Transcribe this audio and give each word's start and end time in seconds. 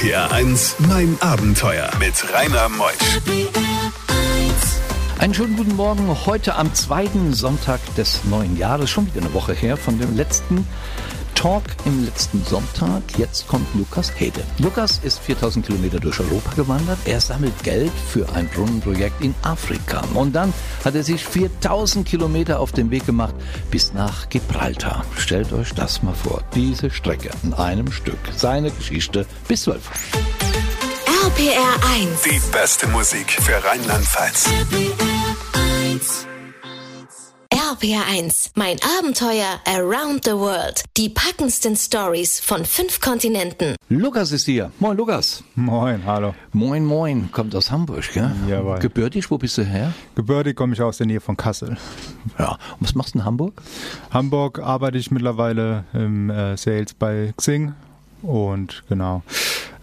RPR 0.00 0.32
1, 0.32 0.76
mein 0.88 1.18
Abenteuer 1.20 1.90
mit 1.98 2.14
Rainer 2.32 2.70
Meusch. 2.70 3.20
Einen 5.18 5.34
schönen 5.34 5.58
guten 5.58 5.76
Morgen. 5.76 6.08
Heute 6.24 6.54
am 6.54 6.72
zweiten 6.72 7.34
Sonntag 7.34 7.80
des 7.96 8.24
neuen 8.24 8.56
Jahres, 8.56 8.88
schon 8.88 9.06
wieder 9.08 9.20
eine 9.20 9.34
Woche 9.34 9.52
her 9.52 9.76
von 9.76 9.98
dem 9.98 10.16
letzten 10.16 10.66
Talk 11.40 11.62
im 11.86 12.04
letzten 12.04 12.44
Sonntag. 12.44 13.02
Jetzt 13.16 13.48
kommt 13.48 13.66
Lukas 13.74 14.12
Hede. 14.14 14.42
Lukas 14.58 15.00
ist 15.02 15.20
4000 15.20 15.64
Kilometer 15.64 15.98
durch 15.98 16.20
Europa 16.20 16.50
gewandert. 16.54 16.98
Er 17.06 17.18
sammelt 17.18 17.54
Geld 17.62 17.90
für 18.10 18.30
ein 18.34 18.46
Brunnenprojekt 18.48 19.24
in 19.24 19.34
Afrika. 19.40 20.02
Und 20.12 20.34
dann 20.34 20.52
hat 20.84 20.94
er 20.94 21.02
sich 21.02 21.24
4000 21.24 22.06
Kilometer 22.06 22.60
auf 22.60 22.72
den 22.72 22.90
Weg 22.90 23.06
gemacht 23.06 23.34
bis 23.70 23.94
nach 23.94 24.28
Gibraltar. 24.28 25.02
Stellt 25.16 25.50
euch 25.54 25.72
das 25.72 26.02
mal 26.02 26.12
vor. 26.12 26.42
Diese 26.54 26.90
Strecke 26.90 27.30
in 27.42 27.54
einem 27.54 27.90
Stück. 27.90 28.18
Seine 28.36 28.70
Geschichte 28.70 29.24
bis 29.48 29.62
12. 29.62 29.80
RPR 31.24 31.74
1. 31.94 32.22
Die 32.22 32.52
beste 32.52 32.86
Musik 32.88 33.30
für 33.30 33.64
Rheinland-Pfalz. 33.64 34.44
RPR 37.80 38.04
1. 38.06 38.52
Mein 38.56 38.76
Abenteuer 38.98 39.58
around 39.64 40.24
the 40.24 40.32
world. 40.32 40.82
Die 40.98 41.08
packendsten 41.08 41.76
Stories 41.76 42.38
von 42.38 42.66
fünf 42.66 43.00
Kontinenten. 43.00 43.74
Lukas 43.88 44.32
ist 44.32 44.44
hier. 44.44 44.70
Moin, 44.80 44.98
Lukas. 44.98 45.42
Moin, 45.54 46.04
hallo. 46.04 46.34
Moin, 46.52 46.84
moin. 46.84 47.30
Kommt 47.32 47.54
aus 47.54 47.70
Hamburg, 47.70 48.12
gell? 48.12 48.30
Jawohl. 48.46 48.80
Gebürtig, 48.80 49.30
wo 49.30 49.38
bist 49.38 49.56
du 49.56 49.62
her? 49.62 49.94
Gebürtig 50.14 50.56
komme 50.56 50.74
ich 50.74 50.82
aus 50.82 50.98
der 50.98 51.06
Nähe 51.06 51.20
von 51.20 51.38
Kassel. 51.38 51.78
Ja. 52.38 52.50
Und 52.50 52.80
was 52.80 52.94
machst 52.94 53.14
du 53.14 53.20
in 53.20 53.24
Hamburg? 53.24 53.62
Hamburg 54.10 54.58
arbeite 54.58 54.98
ich 54.98 55.10
mittlerweile 55.10 55.84
im 55.94 56.28
äh, 56.28 56.58
Sales 56.58 56.92
bei 56.92 57.32
Xing 57.38 57.72
und 58.22 58.84
genau. 58.88 59.22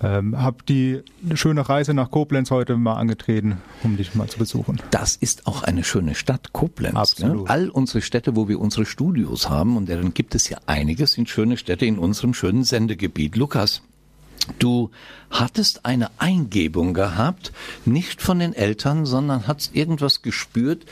Ähm, 0.01 0.39
hab 0.39 0.63
die 0.67 1.01
schöne 1.33 1.67
Reise 1.67 1.95
nach 1.95 2.11
Koblenz 2.11 2.51
heute 2.51 2.77
mal 2.77 2.97
angetreten, 2.97 3.57
um 3.83 3.97
dich 3.97 4.13
mal 4.13 4.27
zu 4.27 4.37
besuchen. 4.37 4.79
Das 4.91 5.15
ist 5.15 5.47
auch 5.47 5.63
eine 5.63 5.83
schöne 5.83 6.13
Stadt, 6.13 6.53
Koblenz. 6.53 6.95
Absolut. 6.95 7.45
Ne? 7.45 7.49
All 7.49 7.69
unsere 7.69 8.01
Städte, 8.01 8.35
wo 8.35 8.47
wir 8.47 8.59
unsere 8.59 8.85
Studios 8.85 9.49
haben, 9.49 9.75
und 9.75 9.89
deren 9.89 10.13
gibt 10.13 10.35
es 10.35 10.49
ja 10.49 10.59
einige, 10.67 11.07
sind 11.07 11.29
schöne 11.29 11.57
Städte 11.57 11.87
in 11.87 11.97
unserem 11.97 12.35
schönen 12.35 12.63
Sendegebiet. 12.63 13.35
Lukas, 13.35 13.81
du 14.59 14.91
hattest 15.31 15.85
eine 15.85 16.11
Eingebung 16.19 16.93
gehabt, 16.93 17.51
nicht 17.85 18.21
von 18.21 18.37
den 18.37 18.53
Eltern, 18.53 19.07
sondern 19.07 19.47
hast 19.47 19.75
irgendwas 19.75 20.21
gespürt, 20.21 20.85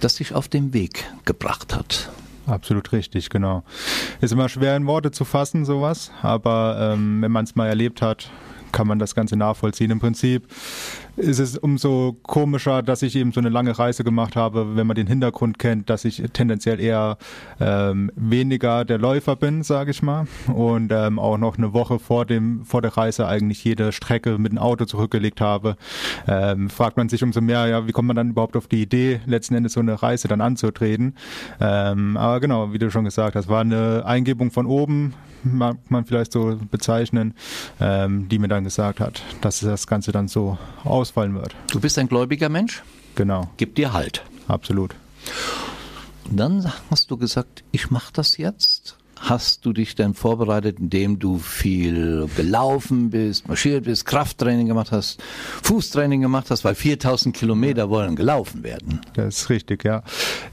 das 0.00 0.16
dich 0.16 0.34
auf 0.34 0.48
den 0.48 0.74
Weg 0.74 1.06
gebracht 1.24 1.74
hat. 1.74 2.10
Absolut 2.46 2.92
richtig, 2.92 3.30
genau. 3.30 3.62
Ist 4.20 4.32
immer 4.32 4.48
schwer 4.48 4.76
in 4.76 4.86
Worte 4.86 5.10
zu 5.10 5.24
fassen, 5.24 5.64
sowas, 5.64 6.10
aber 6.22 6.94
ähm, 6.94 7.22
wenn 7.22 7.30
man 7.30 7.44
es 7.44 7.54
mal 7.54 7.68
erlebt 7.68 8.02
hat, 8.02 8.30
kann 8.72 8.86
man 8.86 8.98
das 8.98 9.14
Ganze 9.14 9.36
nachvollziehen. 9.36 9.90
Im 9.90 10.00
Prinzip 10.00 10.46
ist 11.16 11.38
es 11.38 11.58
umso 11.58 12.16
komischer, 12.22 12.82
dass 12.82 13.02
ich 13.02 13.16
eben 13.16 13.32
so 13.32 13.40
eine 13.40 13.48
lange 13.48 13.78
Reise 13.78 14.04
gemacht 14.04 14.36
habe, 14.36 14.76
wenn 14.76 14.86
man 14.86 14.96
den 14.96 15.06
Hintergrund 15.06 15.58
kennt, 15.58 15.90
dass 15.90 16.04
ich 16.04 16.22
tendenziell 16.32 16.80
eher 16.80 17.18
ähm, 17.60 18.10
weniger 18.16 18.84
der 18.84 18.98
Läufer 18.98 19.36
bin, 19.36 19.62
sage 19.62 19.90
ich 19.90 20.02
mal, 20.02 20.26
und 20.52 20.92
ähm, 20.92 21.18
auch 21.18 21.38
noch 21.38 21.58
eine 21.58 21.72
Woche 21.72 21.98
vor 21.98 22.26
dem 22.26 22.64
vor 22.64 22.82
der 22.82 22.96
Reise 22.96 23.26
eigentlich 23.26 23.64
jede 23.64 23.92
Strecke 23.92 24.38
mit 24.38 24.52
dem 24.52 24.58
Auto 24.58 24.84
zurückgelegt 24.84 25.40
habe. 25.40 25.76
Ähm, 26.26 26.70
fragt 26.70 26.96
man 26.96 27.08
sich 27.08 27.22
umso 27.22 27.40
mehr, 27.40 27.66
ja, 27.66 27.86
wie 27.86 27.92
kommt 27.92 28.08
man 28.08 28.16
dann 28.16 28.30
überhaupt 28.30 28.56
auf 28.56 28.68
die 28.68 28.82
Idee, 28.82 29.20
letzten 29.26 29.54
Endes 29.54 29.74
so 29.74 29.80
eine 29.80 30.02
Reise 30.02 30.28
dann 30.28 30.40
anzutreten? 30.40 31.14
Ähm, 31.60 32.16
aber 32.16 32.40
genau, 32.40 32.72
wie 32.72 32.78
du 32.78 32.90
schon 32.90 33.04
gesagt 33.04 33.36
hast, 33.36 33.48
war 33.48 33.60
eine 33.60 34.04
Eingebung 34.04 34.50
von 34.50 34.66
oben, 34.66 35.14
mag 35.42 35.76
man 35.88 36.04
vielleicht 36.04 36.32
so 36.32 36.58
bezeichnen, 36.70 37.34
ähm, 37.80 38.28
die 38.28 38.38
mir 38.38 38.48
dann 38.48 38.64
gesagt 38.64 39.00
hat, 39.00 39.22
dass 39.40 39.60
das 39.60 39.86
Ganze 39.86 40.12
dann 40.12 40.28
so 40.28 40.58
ausfallen 41.00 41.34
wird. 41.34 41.54
Du 41.72 41.80
bist 41.80 41.98
ein 41.98 42.08
gläubiger 42.08 42.48
Mensch, 42.48 42.82
Genau, 43.16 43.50
gib 43.56 43.74
dir 43.74 43.92
Halt. 43.92 44.22
absolut. 44.48 44.94
Und 46.30 46.36
dann 46.36 46.72
hast 46.90 47.10
du 47.10 47.16
gesagt, 47.16 47.64
ich 47.72 47.90
mache 47.90 48.12
das 48.12 48.36
jetzt. 48.36 48.96
Hast 49.20 49.66
du 49.66 49.74
dich 49.74 49.94
denn 49.94 50.14
vorbereitet, 50.14 50.80
indem 50.80 51.18
du 51.18 51.38
viel 51.38 52.26
gelaufen 52.36 53.10
bist, 53.10 53.48
marschiert 53.48 53.84
bist, 53.84 54.06
Krafttraining 54.06 54.66
gemacht 54.66 54.92
hast, 54.92 55.22
Fußtraining 55.62 56.22
gemacht 56.22 56.50
hast, 56.50 56.64
weil 56.64 56.74
4000 56.74 57.36
Kilometer 57.36 57.90
wollen 57.90 58.16
gelaufen 58.16 58.62
werden? 58.62 59.02
Das 59.12 59.42
ist 59.42 59.50
richtig, 59.50 59.84
ja. 59.84 60.02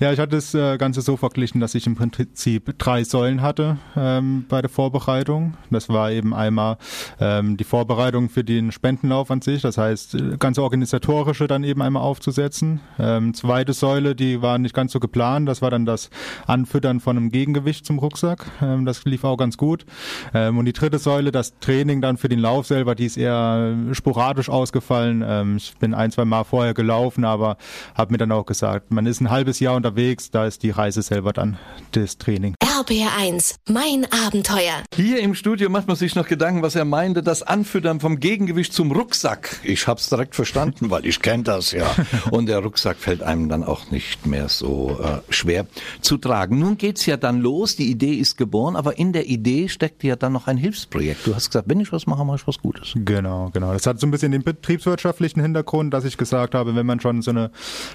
Ja, 0.01 0.11
ich 0.11 0.19
hatte 0.19 0.35
das 0.35 0.53
äh, 0.53 0.77
Ganze 0.77 1.01
so 1.01 1.15
verglichen, 1.15 1.61
dass 1.61 1.75
ich 1.75 1.87
im 1.87 1.95
Prinzip 1.95 2.77
drei 2.77 3.05
Säulen 3.05 3.41
hatte 3.41 3.77
ähm, 3.95 4.45
bei 4.49 4.61
der 4.61 4.69
Vorbereitung. 4.69 5.55
Das 5.71 5.87
war 5.87 6.11
eben 6.11 6.33
einmal 6.33 6.77
ähm, 7.21 7.55
die 7.55 7.63
Vorbereitung 7.63 8.27
für 8.29 8.43
den 8.43 8.73
Spendenlauf 8.73 9.31
an 9.31 9.41
sich, 9.41 9.61
das 9.61 9.77
heißt, 9.77 10.15
äh, 10.15 10.37
ganze 10.37 10.61
organisatorische 10.61 11.47
dann 11.47 11.63
eben 11.63 11.81
einmal 11.81 12.03
aufzusetzen. 12.03 12.81
Ähm, 12.99 13.33
zweite 13.33 13.71
Säule, 13.71 14.13
die 14.13 14.41
war 14.41 14.57
nicht 14.57 14.75
ganz 14.75 14.91
so 14.91 14.99
geplant, 14.99 15.47
das 15.47 15.61
war 15.61 15.71
dann 15.71 15.85
das 15.85 16.09
Anfüttern 16.45 16.99
von 16.99 17.15
einem 17.15 17.31
Gegengewicht 17.31 17.85
zum 17.85 17.99
Rucksack. 17.99 18.45
Ähm, 18.61 18.85
das 18.85 19.05
lief 19.05 19.23
auch 19.23 19.37
ganz 19.37 19.57
gut. 19.57 19.85
Ähm, 20.33 20.57
und 20.57 20.65
die 20.65 20.73
dritte 20.73 20.99
Säule, 20.99 21.31
das 21.31 21.57
Training 21.59 22.01
dann 22.01 22.17
für 22.17 22.29
den 22.29 22.39
Lauf 22.39 22.67
selber, 22.67 22.95
die 22.95 23.05
ist 23.05 23.17
eher 23.17 23.75
sporadisch 23.93 24.49
ausgefallen. 24.49 25.23
Ähm, 25.25 25.57
ich 25.57 25.75
bin 25.77 25.93
ein, 25.93 26.11
zwei 26.11 26.25
Mal 26.25 26.43
vorher 26.43 26.73
gelaufen, 26.73 27.25
aber 27.25 27.57
habe 27.95 28.11
mir 28.11 28.17
dann 28.17 28.31
auch 28.31 28.45
gesagt, 28.45 28.91
man 28.91 29.05
ist 29.05 29.21
ein 29.21 29.29
halbes 29.29 29.59
Jahr 29.59 29.75
unterwegs, 29.75 30.31
da 30.31 30.45
ist 30.45 30.63
die 30.63 30.71
Reise 30.71 31.01
selber 31.01 31.33
dann 31.33 31.57
das 31.91 32.17
Training. 32.17 32.55
RPR 32.79 33.09
1. 33.17 33.55
Mein 33.71 34.05
Abenteuer. 34.27 34.83
Hier 34.95 35.19
im 35.21 35.33
Studio 35.33 35.67
macht 35.67 35.87
man 35.87 35.95
sich 35.95 36.13
noch 36.13 36.27
Gedanken, 36.27 36.61
was 36.61 36.75
er 36.75 36.85
meinte, 36.85 37.23
das 37.23 37.41
Anfüttern 37.41 37.99
vom 37.99 38.19
Gegengewicht 38.19 38.71
zum 38.71 38.91
Rucksack. 38.91 39.59
Ich 39.63 39.87
hab's 39.87 40.09
direkt 40.09 40.35
verstanden, 40.35 40.91
weil 40.91 41.03
ich 41.07 41.23
kenne 41.23 41.41
das 41.41 41.71
ja. 41.71 41.87
Und 42.29 42.45
der 42.45 42.59
Rucksack 42.59 42.97
fällt 42.97 43.23
einem 43.23 43.49
dann 43.49 43.63
auch 43.63 43.89
nicht 43.89 44.27
mehr 44.27 44.47
so 44.47 44.99
äh, 45.01 45.33
schwer 45.33 45.65
zu 46.01 46.17
tragen. 46.17 46.59
Nun 46.59 46.77
geht's 46.77 47.07
ja 47.07 47.17
dann 47.17 47.41
los, 47.41 47.75
die 47.75 47.89
Idee 47.89 48.13
ist 48.13 48.37
geboren, 48.37 48.75
aber 48.75 48.99
in 48.99 49.11
der 49.11 49.25
Idee 49.25 49.69
steckt 49.69 50.03
ja 50.03 50.15
dann 50.15 50.33
noch 50.33 50.45
ein 50.45 50.57
Hilfsprojekt. 50.57 51.25
Du 51.25 51.33
hast 51.33 51.47
gesagt, 51.47 51.67
wenn 51.67 51.79
ich 51.79 51.91
was 51.91 52.05
mache, 52.05 52.23
mache 52.25 52.37
ich 52.37 52.47
was 52.47 52.59
Gutes. 52.59 52.93
Genau, 52.93 53.49
genau. 53.53 53.73
Das 53.73 53.87
hat 53.87 53.99
so 53.99 54.05
ein 54.05 54.11
bisschen 54.11 54.33
den 54.33 54.43
betriebswirtschaftlichen 54.43 55.41
Hintergrund, 55.41 55.95
dass 55.95 56.05
ich 56.05 56.15
gesagt 56.15 56.53
habe, 56.53 56.75
wenn 56.75 56.85
man 56.85 56.99
schon 56.99 57.23
so 57.23 57.31
eine 57.31 57.49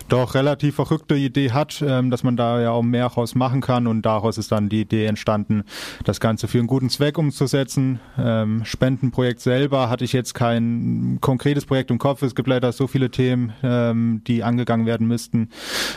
doch 0.08 0.34
relativ 0.34 0.74
verrückte 0.74 1.14
Idee 1.14 1.52
hat, 1.52 1.84
ähm, 1.86 2.10
dass 2.10 2.24
man 2.24 2.36
da 2.36 2.60
ja 2.60 2.72
auch 2.72 2.82
mehr 2.82 3.06
raus 3.06 3.36
machen 3.36 3.60
kann 3.60 3.86
und 3.86 4.02
daraus 4.02 4.38
ist 4.38 4.50
dann 4.50 4.71
die 4.72 4.80
Idee 4.80 5.06
entstanden, 5.06 5.64
das 6.04 6.20
Ganze 6.20 6.48
für 6.48 6.58
einen 6.58 6.66
guten 6.66 6.90
Zweck 6.90 7.18
umzusetzen. 7.18 8.00
Ähm, 8.18 8.64
Spendenprojekt 8.64 9.40
selber 9.40 9.88
hatte 9.88 10.04
ich 10.04 10.12
jetzt 10.12 10.34
kein 10.34 11.18
konkretes 11.20 11.66
Projekt 11.66 11.90
im 11.90 11.98
Kopf. 11.98 12.22
Es 12.22 12.34
gibt 12.34 12.48
leider 12.48 12.72
so 12.72 12.86
viele 12.86 13.10
Themen, 13.10 13.52
ähm, 13.62 14.22
die 14.26 14.42
angegangen 14.42 14.86
werden 14.86 15.06
müssten. 15.06 15.50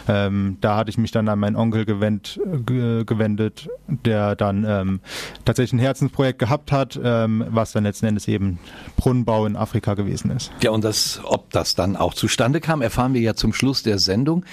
Ähm, 0.07 0.57
da 0.61 0.77
hatte 0.77 0.89
ich 0.89 0.97
mich 0.97 1.11
dann 1.11 1.27
an 1.29 1.39
meinen 1.39 1.55
Onkel 1.55 1.85
gewend, 1.85 2.39
ge 2.65 3.03
gewendet, 3.05 3.69
der 3.87 4.35
dann 4.35 4.65
ähm, 4.67 4.99
tatsächlich 5.45 5.73
ein 5.73 5.79
Herzensprojekt 5.79 6.39
gehabt 6.39 6.71
hat, 6.71 6.99
ähm, 7.01 7.45
was 7.49 7.71
dann 7.71 7.83
letzten 7.83 8.05
Endes 8.05 8.27
eben 8.27 8.59
Brunnenbau 8.97 9.45
in 9.45 9.55
Afrika 9.55 9.93
gewesen 9.93 10.31
ist. 10.31 10.51
Ja, 10.61 10.71
und 10.71 10.83
das, 10.83 11.21
ob 11.23 11.51
das 11.51 11.75
dann 11.75 11.95
auch 11.95 12.13
zustande 12.13 12.59
kam, 12.61 12.81
erfahren 12.81 13.13
wir 13.13 13.21
ja 13.21 13.35
zum 13.35 13.53
Schluss 13.53 13.83
der 13.83 13.99
Sendung. 13.99 14.45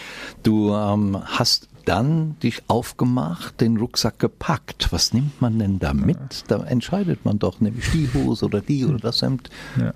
Du 0.42 0.72
ähm, 0.74 1.18
hast 1.24 1.68
dann 1.84 2.37
dich 2.43 2.62
aufgemacht, 2.69 3.60
den 3.60 3.76
Rucksack 3.76 4.19
gepackt. 4.19 4.88
Was 4.91 5.12
nimmt 5.12 5.41
man 5.41 5.59
denn 5.59 5.78
da 5.78 5.93
mit? 5.94 6.44
Da 6.48 6.62
entscheidet 6.65 7.25
man 7.25 7.38
doch, 7.38 7.60
nämlich 7.60 7.91
die 7.91 8.09
Hose 8.15 8.47
oder 8.47 8.60
die 8.60 8.84
oder 8.84 8.98
das 8.98 9.22
Hemd. 9.22 9.50
Ja. 9.78 9.94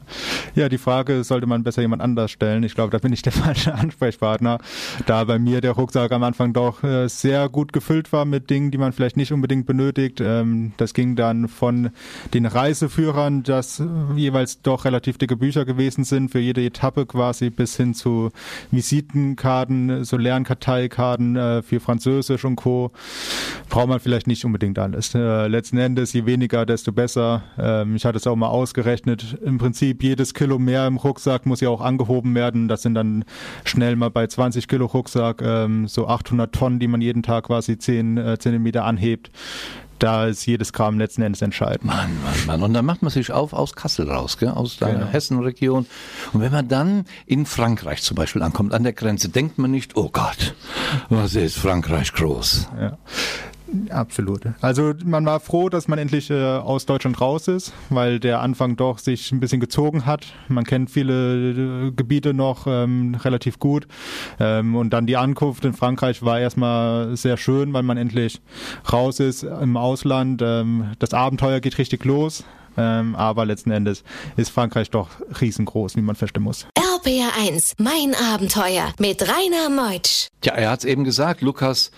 ja, 0.55 0.69
die 0.69 0.79
Frage 0.79 1.25
sollte 1.25 1.47
man 1.47 1.63
besser 1.63 1.83
jemand 1.83 2.03
anders 2.03 2.31
stellen. 2.31 2.63
Ich 2.63 2.75
glaube, 2.75 2.91
da 2.91 2.99
bin 2.99 3.13
ich 3.13 3.23
der 3.23 3.33
falsche 3.33 3.75
Ansprechpartner, 3.75 4.59
da 5.07 5.25
bei 5.25 5.39
mir 5.39 5.61
der 5.61 5.73
Rucksack 5.73 6.13
am 6.13 6.23
Anfang 6.23 6.53
doch 6.53 6.83
äh, 6.83 7.09
sehr 7.09 7.49
gut 7.49 7.73
gefüllt 7.73 8.13
war 8.13 8.25
mit 8.25 8.51
Dingen, 8.51 8.71
die 8.71 8.79
man 8.79 8.93
vielleicht 8.93 9.17
nicht 9.17 9.33
unbedingt 9.33 9.67
benötigt. 9.67 10.21
Ähm, 10.21 10.73
das 10.77 10.95
ging 10.95 11.17
dann 11.17 11.49
von 11.49 11.91
den 12.35 12.47
Reiseführern, 12.47 13.43
das 13.43 13.81
äh, 13.81 13.87
jeweils 14.17 14.63
doch 14.63 14.85
relativ 14.85 15.19
dicke 15.19 15.37
Bücher 15.37 15.65
gewesen 15.65 16.05
sind, 16.05 16.31
für 16.31 16.39
jede 16.39 16.65
Etappe 16.65 17.07
quasi, 17.07 17.51
bis 17.51 17.77
hin 17.77 17.95
zu 17.95 18.31
Visitenkarten, 18.71 20.05
so 20.05 20.17
Lernkarteikarten 20.17 21.37
äh, 21.37 21.63
für 21.77 21.81
Französisch 21.81 22.45
und 22.45 22.57
Co. 22.57 22.91
Braucht 23.69 23.89
man 23.89 24.01
vielleicht 24.01 24.27
nicht 24.27 24.45
unbedingt 24.45 24.79
alles. 24.79 25.15
Äh, 25.15 25.47
letzten 25.49 25.79
Endes, 25.79 26.13
je 26.13 26.27
weniger, 26.27 26.65
desto 26.67 26.93
besser. 26.93 27.43
Ähm, 27.59 27.97
ich 27.97 28.05
hatte 28.05 28.17
es 28.17 28.27
auch 28.27 28.37
mal 28.37 28.49
ausgerechnet. 28.49 29.37
Im 29.45 29.59
Prinzip 29.59 30.03
jedes 30.03 30.35
Kilo 30.35 30.59
mehr 30.59 30.87
im 30.87 30.97
Rucksack 30.97 31.47
muss 31.47 31.61
ja 31.61 31.69
auch 31.69 31.81
angehoben 31.81 32.35
werden. 32.35 32.69
Das 32.69 32.83
sind 32.83 32.95
dann 32.95 33.25
schnell 33.65 33.97
mal 33.97 34.11
bei 34.11 34.27
20 34.27 34.69
Kilo 34.69 34.87
Rucksack 34.87 35.43
ähm, 35.43 35.87
so 35.89 36.07
800 36.07 36.55
Tonnen, 36.55 36.79
die 36.79 36.89
man 36.89 37.01
jeden 37.01 37.23
Tag 37.23 37.45
quasi 37.45 37.79
10 37.79 38.17
äh, 38.17 38.39
Zentimeter 38.39 38.85
anhebt. 38.85 39.31
Da 39.99 40.27
ist 40.27 40.45
jedes 40.47 40.73
Gramm 40.73 40.99
letzten 40.99 41.23
Endes 41.23 41.41
entscheidend. 41.43 41.85
Mann, 41.85 42.11
Mann, 42.23 42.47
Mann. 42.47 42.63
Und 42.63 42.75
dann 42.75 42.85
macht 42.85 43.03
man 43.03 43.11
sich 43.11 43.33
auf 43.33 43.53
aus 43.53 43.75
Kassel 43.75 44.11
raus, 44.11 44.37
gell? 44.39 44.51
aus 44.51 44.77
der 44.77 44.93
Genau. 44.93 45.07
Hessenregion. 45.07 45.87
Und 46.33 46.41
wenn 46.41 46.53
man 46.53 46.69
dann 46.69 47.05
in 47.27 47.47
Frankreich 47.47 48.03
zum 48.03 48.15
Beispiel 48.15 48.43
ankommt, 48.43 48.75
an 48.75 48.83
der 48.83 48.93
Grenze, 48.93 49.29
denkt 49.29 49.59
man 49.59 49.71
nicht, 49.71 49.97
oh 49.97 50.11
Gott, 50.13 50.55
was 51.09 51.35
ist 51.35 51.57
Frankreich 51.59 52.13
groß? 52.13 52.69
Ja. 52.79 52.99
Absolut. 53.91 54.43
Also 54.61 54.93
man 55.05 55.27
war 55.27 55.41
froh, 55.41 55.69
dass 55.69 55.89
man 55.89 55.99
endlich 55.99 56.31
äh, 56.31 56.57
aus 56.57 56.87
Deutschland 56.87 57.21
raus 57.21 57.49
ist, 57.49 57.73
weil 57.91 58.21
der 58.21 58.41
Anfang 58.41 58.77
doch 58.77 58.99
sich 58.99 59.33
ein 59.33 59.41
bisschen 59.41 59.61
gezogen 59.61 60.07
hat. 60.07 60.27
Man 60.49 60.65
kennt 60.65 60.91
viele 60.91 61.89
äh, 61.89 61.91
Gebiete 61.91 62.35
noch 62.35 62.67
ähm, 62.67 63.17
relativ 63.17 63.59
gut. 63.59 63.87
Ähm, 64.39 64.77
und 64.77 64.91
dann 64.91 65.07
die 65.07 65.17
Ankunft 65.17 65.65
in 65.65 65.75
Frankreich 65.75 66.23
war 66.23 66.39
erstmal 66.39 67.17
sehr 67.17 67.37
schön, 67.37 67.73
weil 67.73 67.83
man 67.83 67.97
endlich 67.97 68.41
raus 68.93 69.21
ist 69.21 69.43
im 69.43 69.77
Ausland. 69.77 70.43
Ähm, 70.43 70.93
das 70.99 71.13
Abenteuer 71.13 71.61
geht 71.61 71.79
richtig 71.79 72.05
los. 72.05 72.45
Ähm, 72.79 73.17
aber 73.17 73.47
letzten 73.47 73.71
Endes 73.71 74.05
ist 74.37 74.51
Frankreich 74.51 74.91
doch 74.91 75.09
riesengroß, 75.41 75.97
wie 75.97 76.03
man 76.03 76.15
feststellen 76.15 76.45
muss. 76.45 76.67
RPR1, 76.77 77.75
mein 77.79 78.15
Abenteuer 78.15 78.93
mit 78.99 79.23
Rainer 79.23 79.71
Meutsch. 79.71 80.29
Ja, 80.47 80.55
er 80.55 80.71
hat 80.71 80.79
es 80.79 80.85
eben 80.85 81.03
gesagt, 81.03 81.41
Lukas 81.41 81.91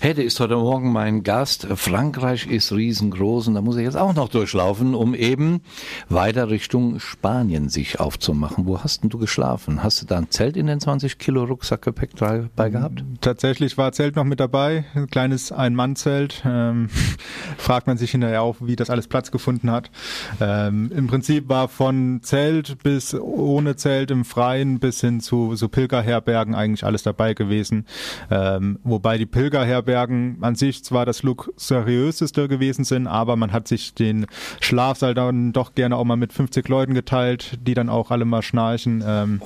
Hedde 0.00 0.22
ist 0.22 0.38
heute 0.38 0.56
Morgen 0.56 0.92
mein 0.92 1.22
Gast. 1.22 1.66
Frankreich 1.74 2.46
ist 2.46 2.70
riesengroß 2.70 3.48
und 3.48 3.54
da 3.54 3.62
muss 3.62 3.76
er 3.76 3.84
jetzt 3.84 3.96
auch 3.96 4.12
noch 4.12 4.28
durchlaufen, 4.28 4.94
um 4.94 5.14
eben 5.14 5.62
weiter 6.10 6.50
Richtung 6.50 7.00
Spanien 7.00 7.70
sich 7.70 8.00
aufzumachen. 8.00 8.66
Wo 8.66 8.80
hast 8.80 9.02
denn 9.02 9.08
du 9.08 9.16
geschlafen? 9.16 9.82
Hast 9.82 10.02
du 10.02 10.06
da 10.06 10.18
ein 10.18 10.30
Zelt 10.30 10.58
in 10.58 10.66
den 10.66 10.80
20 10.80 11.16
Kilo 11.16 11.44
Rucksackgepäck 11.44 12.14
dabei 12.16 12.68
gehabt? 12.68 13.02
Tatsächlich 13.22 13.78
war 13.78 13.92
Zelt 13.92 14.16
noch 14.16 14.24
mit 14.24 14.38
dabei, 14.38 14.84
ein 14.94 15.06
kleines 15.06 15.50
Ein-Mann-Zelt. 15.52 16.42
Ähm, 16.44 16.90
fragt 17.56 17.86
man 17.86 17.96
sich 17.96 18.10
hinterher 18.10 18.42
auch, 18.42 18.56
wie 18.60 18.76
das 18.76 18.90
alles 18.90 19.08
Platz 19.08 19.30
gefunden 19.30 19.70
hat. 19.70 19.90
Ähm, 20.38 20.92
Im 20.94 21.06
Prinzip 21.06 21.48
war 21.48 21.68
von 21.68 22.20
Zelt 22.22 22.82
bis 22.82 23.14
ohne 23.14 23.76
Zelt 23.76 24.10
im 24.10 24.26
Freien 24.26 24.80
bis 24.80 25.00
hin 25.00 25.20
zu 25.20 25.56
so 25.56 25.70
Pilgerherbergen 25.70 26.54
eigentlich 26.54 26.84
alles 26.84 27.02
dabei 27.02 27.32
gewesen. 27.32 27.86
Ähm, 28.30 28.78
wobei 28.84 29.18
die 29.18 29.26
Pilgerherbergen 29.26 30.38
an 30.40 30.54
sich 30.54 30.84
zwar 30.84 31.06
das 31.06 31.22
luxuriöseste 31.22 32.48
gewesen 32.48 32.84
sind, 32.84 33.06
aber 33.06 33.36
man 33.36 33.52
hat 33.52 33.68
sich 33.68 33.94
den 33.94 34.26
Schlafsaal 34.60 35.14
dann 35.14 35.52
doch 35.52 35.74
gerne 35.74 35.96
auch 35.96 36.04
mal 36.04 36.16
mit 36.16 36.32
50 36.32 36.68
Leuten 36.68 36.94
geteilt, 36.94 37.58
die 37.66 37.74
dann 37.74 37.88
auch 37.88 38.10
alle 38.10 38.24
mal 38.24 38.42
schnarchen. 38.42 39.02
Ähm, 39.06 39.40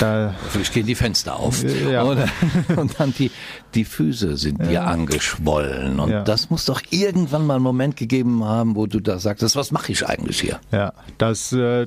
da 0.00 0.34
Vielleicht 0.50 0.74
gehen 0.74 0.86
die 0.86 0.94
Fenster 0.94 1.36
auf. 1.36 1.62
Ja. 1.90 2.02
Und, 2.02 2.18
und 2.76 3.00
dann 3.00 3.12
die, 3.12 3.30
die 3.74 3.84
Füße 3.84 4.36
sind 4.36 4.60
dir 4.60 4.72
ja. 4.72 4.84
angeschwollen. 4.84 5.98
Und 5.98 6.10
ja. 6.10 6.22
das 6.22 6.50
muss 6.50 6.64
doch 6.66 6.82
irgendwann 6.90 7.46
mal 7.46 7.54
einen 7.54 7.64
Moment 7.64 7.96
gegeben 7.96 8.44
haben, 8.44 8.76
wo 8.76 8.86
du 8.86 9.00
da 9.00 9.18
sagtest, 9.18 9.56
was 9.56 9.72
mache 9.72 9.92
ich 9.92 10.06
eigentlich 10.06 10.40
hier? 10.40 10.60
Ja, 10.70 10.92
das 11.18 11.52
äh, 11.52 11.86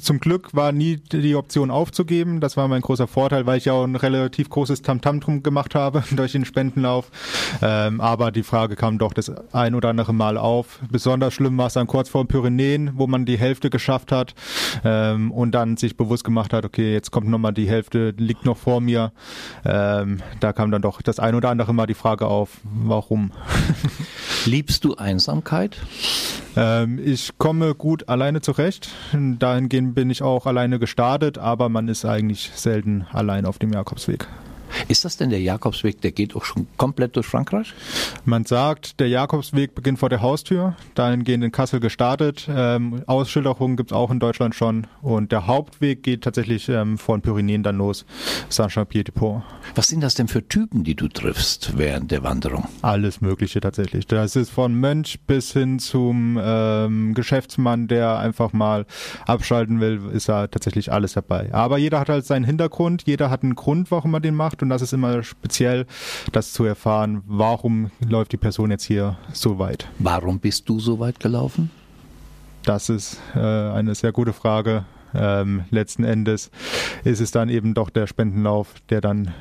zum 0.00 0.18
Glück 0.18 0.54
war 0.54 0.72
nie 0.72 0.96
die 0.96 1.34
Option 1.34 1.70
aufzugeben. 1.70 2.40
Das 2.40 2.56
war 2.56 2.68
mein 2.68 2.80
großer 2.80 3.06
Vorteil, 3.06 3.44
weil 3.44 3.58
ich 3.58 3.66
ja 3.66 3.74
auch 3.74 3.84
ein 3.84 3.96
relativ 3.96 4.48
großes 4.48 4.80
Tamtam 4.80 5.20
drum 5.20 5.42
gemacht 5.42 5.74
habe 5.74 6.02
durch 6.10 6.32
den 6.32 6.44
Spendenlauf. 6.46 7.10
Ähm, 7.60 8.00
aber 8.00 8.30
die 8.32 8.42
Frage 8.42 8.76
kam 8.76 8.98
doch 8.98 9.12
das 9.12 9.30
ein 9.52 9.74
oder 9.74 9.90
andere 9.90 10.14
Mal 10.14 10.38
auf. 10.38 10.80
Besonders 10.90 11.34
schlimm 11.34 11.58
war 11.58 11.66
es 11.66 11.74
dann 11.74 11.86
kurz 11.86 12.08
vor 12.08 12.24
den 12.24 12.28
Pyrenäen, 12.28 12.92
wo 12.94 13.06
man 13.06 13.26
die 13.26 13.38
Hälfte 13.38 13.68
geschafft 13.68 14.10
hat 14.10 14.34
ähm, 14.84 15.30
und 15.32 15.52
dann 15.52 15.76
sich 15.76 15.96
bewusst 15.96 16.24
gemacht 16.24 16.52
hat, 16.52 16.64
okay, 16.64 16.92
jetzt 16.92 17.10
kommt 17.10 17.28
nochmal 17.28 17.52
die 17.52 17.68
Hälfte, 17.68 18.14
liegt 18.16 18.46
noch 18.46 18.56
vor 18.56 18.80
mir. 18.80 19.12
Ähm, 19.66 20.20
da 20.40 20.52
kam 20.54 20.70
dann 20.70 20.82
doch 20.82 21.02
das 21.02 21.18
ein 21.18 21.34
oder 21.34 21.50
andere 21.50 21.74
Mal 21.74 21.86
die 21.86 21.94
Frage 21.94 22.26
auf, 22.26 22.60
warum. 22.64 23.32
Liebst 24.48 24.82
du 24.84 24.94
Einsamkeit? 24.94 25.76
Ähm, 26.56 26.98
ich 27.04 27.36
komme 27.36 27.74
gut 27.74 28.08
alleine 28.08 28.40
zurecht. 28.40 28.88
Dahingehend 29.12 29.94
bin 29.94 30.08
ich 30.08 30.22
auch 30.22 30.46
alleine 30.46 30.78
gestartet, 30.78 31.36
aber 31.36 31.68
man 31.68 31.86
ist 31.88 32.06
eigentlich 32.06 32.50
selten 32.54 33.06
allein 33.12 33.44
auf 33.44 33.58
dem 33.58 33.74
Jakobsweg. 33.74 34.26
Ist 34.88 35.04
das 35.04 35.16
denn 35.16 35.30
der 35.30 35.40
Jakobsweg, 35.40 36.00
der 36.00 36.12
geht 36.12 36.36
auch 36.36 36.44
schon 36.44 36.66
komplett 36.76 37.16
durch 37.16 37.26
Frankreich? 37.26 37.74
Man 38.24 38.44
sagt, 38.44 39.00
der 39.00 39.08
Jakobsweg 39.08 39.74
beginnt 39.74 39.98
vor 39.98 40.08
der 40.08 40.22
Haustür, 40.22 40.76
dahingehend 40.94 41.44
in 41.44 41.52
Kassel 41.52 41.80
gestartet. 41.80 42.48
Ähm, 42.50 43.02
Ausschilderungen 43.06 43.76
gibt 43.76 43.90
es 43.90 43.96
auch 43.96 44.10
in 44.10 44.20
Deutschland 44.20 44.54
schon. 44.54 44.86
Und 45.02 45.32
der 45.32 45.46
Hauptweg 45.46 46.02
geht 46.02 46.22
tatsächlich 46.22 46.68
ähm, 46.68 46.98
von 46.98 47.20
Pyrenäen 47.20 47.62
dann 47.62 47.78
los, 47.78 48.04
Saint-Jean-Pied-de-Port. 48.48 49.42
Was 49.74 49.88
sind 49.88 50.02
das 50.02 50.14
denn 50.14 50.28
für 50.28 50.46
Typen, 50.46 50.84
die 50.84 50.94
du 50.94 51.08
triffst 51.08 51.76
während 51.76 52.10
der 52.10 52.22
Wanderung? 52.22 52.66
Alles 52.82 53.20
Mögliche 53.20 53.60
tatsächlich. 53.60 54.06
Das 54.06 54.36
ist 54.36 54.50
von 54.50 54.74
Mönch 54.74 55.20
bis 55.26 55.52
hin 55.52 55.78
zum 55.78 56.38
ähm, 56.40 57.14
Geschäftsmann, 57.14 57.88
der 57.88 58.18
einfach 58.18 58.52
mal 58.52 58.86
abschalten 59.26 59.80
will, 59.80 60.00
ist 60.12 60.28
da 60.28 60.46
tatsächlich 60.46 60.92
alles 60.92 61.12
dabei. 61.12 61.52
Aber 61.52 61.78
jeder 61.78 62.00
hat 62.00 62.08
halt 62.08 62.24
seinen 62.24 62.44
Hintergrund, 62.44 63.04
jeder 63.06 63.30
hat 63.30 63.42
einen 63.42 63.54
Grund, 63.54 63.90
warum 63.90 64.14
er 64.14 64.20
den 64.20 64.34
macht 64.34 64.57
und 64.62 64.68
das 64.68 64.82
ist 64.82 64.92
immer 64.92 65.22
speziell, 65.22 65.86
das 66.32 66.52
zu 66.52 66.64
erfahren, 66.64 67.22
warum 67.26 67.90
läuft 68.06 68.32
die 68.32 68.36
Person 68.36 68.70
jetzt 68.70 68.84
hier 68.84 69.16
so 69.32 69.58
weit. 69.58 69.88
Warum 69.98 70.38
bist 70.38 70.68
du 70.68 70.80
so 70.80 70.98
weit 70.98 71.20
gelaufen? 71.20 71.70
Das 72.64 72.88
ist 72.88 73.20
äh, 73.34 73.38
eine 73.38 73.94
sehr 73.94 74.12
gute 74.12 74.32
Frage. 74.32 74.84
Ähm, 75.14 75.64
letzten 75.70 76.04
Endes 76.04 76.50
ist 77.04 77.20
es 77.20 77.30
dann 77.30 77.48
eben 77.48 77.74
doch 77.74 77.88
der 77.88 78.06
Spendenlauf, 78.06 78.74
der 78.90 79.00
dann 79.00 79.32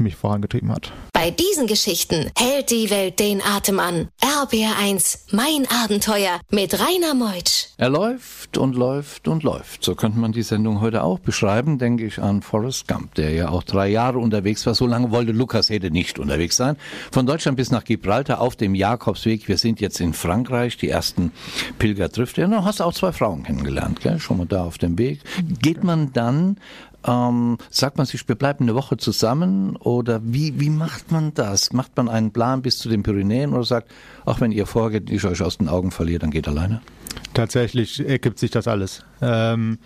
mich 0.00 0.16
vorangetrieben 0.16 0.72
hat. 0.72 0.92
Bei 1.12 1.30
diesen 1.30 1.66
Geschichten 1.66 2.30
hält 2.36 2.70
die 2.70 2.90
Welt 2.90 3.18
den 3.18 3.40
Atem 3.40 3.78
an. 3.78 4.08
RBR1, 4.20 5.32
mein 5.32 5.66
Abenteuer 5.70 6.40
mit 6.50 6.74
Rainer 6.74 7.14
Meutsch. 7.14 7.68
Er 7.76 7.88
läuft 7.88 8.58
und 8.58 8.74
läuft 8.74 9.28
und 9.28 9.42
läuft. 9.42 9.84
So 9.84 9.94
könnte 9.94 10.18
man 10.18 10.32
die 10.32 10.42
Sendung 10.42 10.80
heute 10.80 11.02
auch 11.02 11.18
beschreiben, 11.18 11.78
denke 11.78 12.04
ich 12.04 12.18
an 12.18 12.42
Forrest 12.42 12.88
Gump, 12.88 13.14
der 13.14 13.30
ja 13.30 13.48
auch 13.48 13.62
drei 13.62 13.88
Jahre 13.88 14.18
unterwegs 14.18 14.66
war. 14.66 14.74
So 14.74 14.86
lange 14.86 15.12
wollte 15.12 15.32
Lukas 15.32 15.70
Hede 15.70 15.90
nicht 15.90 16.18
unterwegs 16.18 16.56
sein. 16.56 16.76
Von 17.12 17.26
Deutschland 17.26 17.56
bis 17.56 17.70
nach 17.70 17.84
Gibraltar 17.84 18.40
auf 18.40 18.56
dem 18.56 18.74
Jakobsweg. 18.74 19.48
Wir 19.48 19.58
sind 19.58 19.80
jetzt 19.80 20.00
in 20.00 20.12
Frankreich. 20.12 20.76
Die 20.76 20.88
ersten 20.88 21.32
Pilger 21.78 22.10
trifft 22.10 22.38
er. 22.38 22.48
Du 22.48 22.64
hast 22.64 22.80
auch 22.80 22.92
zwei 22.92 23.12
Frauen 23.12 23.44
kennengelernt, 23.44 24.00
gell? 24.00 24.18
schon 24.18 24.38
mal 24.38 24.46
da 24.46 24.64
auf 24.64 24.78
dem 24.78 24.98
Weg. 24.98 25.20
Geht 25.60 25.84
man 25.84 26.12
dann 26.12 26.56
ähm, 27.06 27.58
sagt 27.70 27.98
man 27.98 28.06
sich, 28.06 28.26
wir 28.28 28.34
bleiben 28.34 28.64
eine 28.64 28.74
Woche 28.74 28.96
zusammen 28.96 29.76
oder 29.76 30.20
wie, 30.24 30.58
wie 30.60 30.70
macht 30.70 31.12
man 31.12 31.34
das? 31.34 31.72
Macht 31.72 31.96
man 31.96 32.08
einen 32.08 32.32
Plan 32.32 32.62
bis 32.62 32.78
zu 32.78 32.88
den 32.88 33.02
Pyrenäen 33.02 33.52
oder 33.52 33.64
sagt, 33.64 33.90
auch 34.24 34.40
wenn 34.40 34.52
ihr 34.52 34.66
vorgeht, 34.66 35.10
ich 35.10 35.24
euch 35.24 35.42
aus 35.42 35.58
den 35.58 35.68
Augen 35.68 35.90
verliere, 35.90 36.20
dann 36.20 36.30
geht 36.30 36.48
alleine? 36.48 36.80
Tatsächlich 37.32 38.06
ergibt 38.06 38.38
sich 38.38 38.50
das 38.50 38.68
alles. 38.68 39.04
Ähm, 39.20 39.78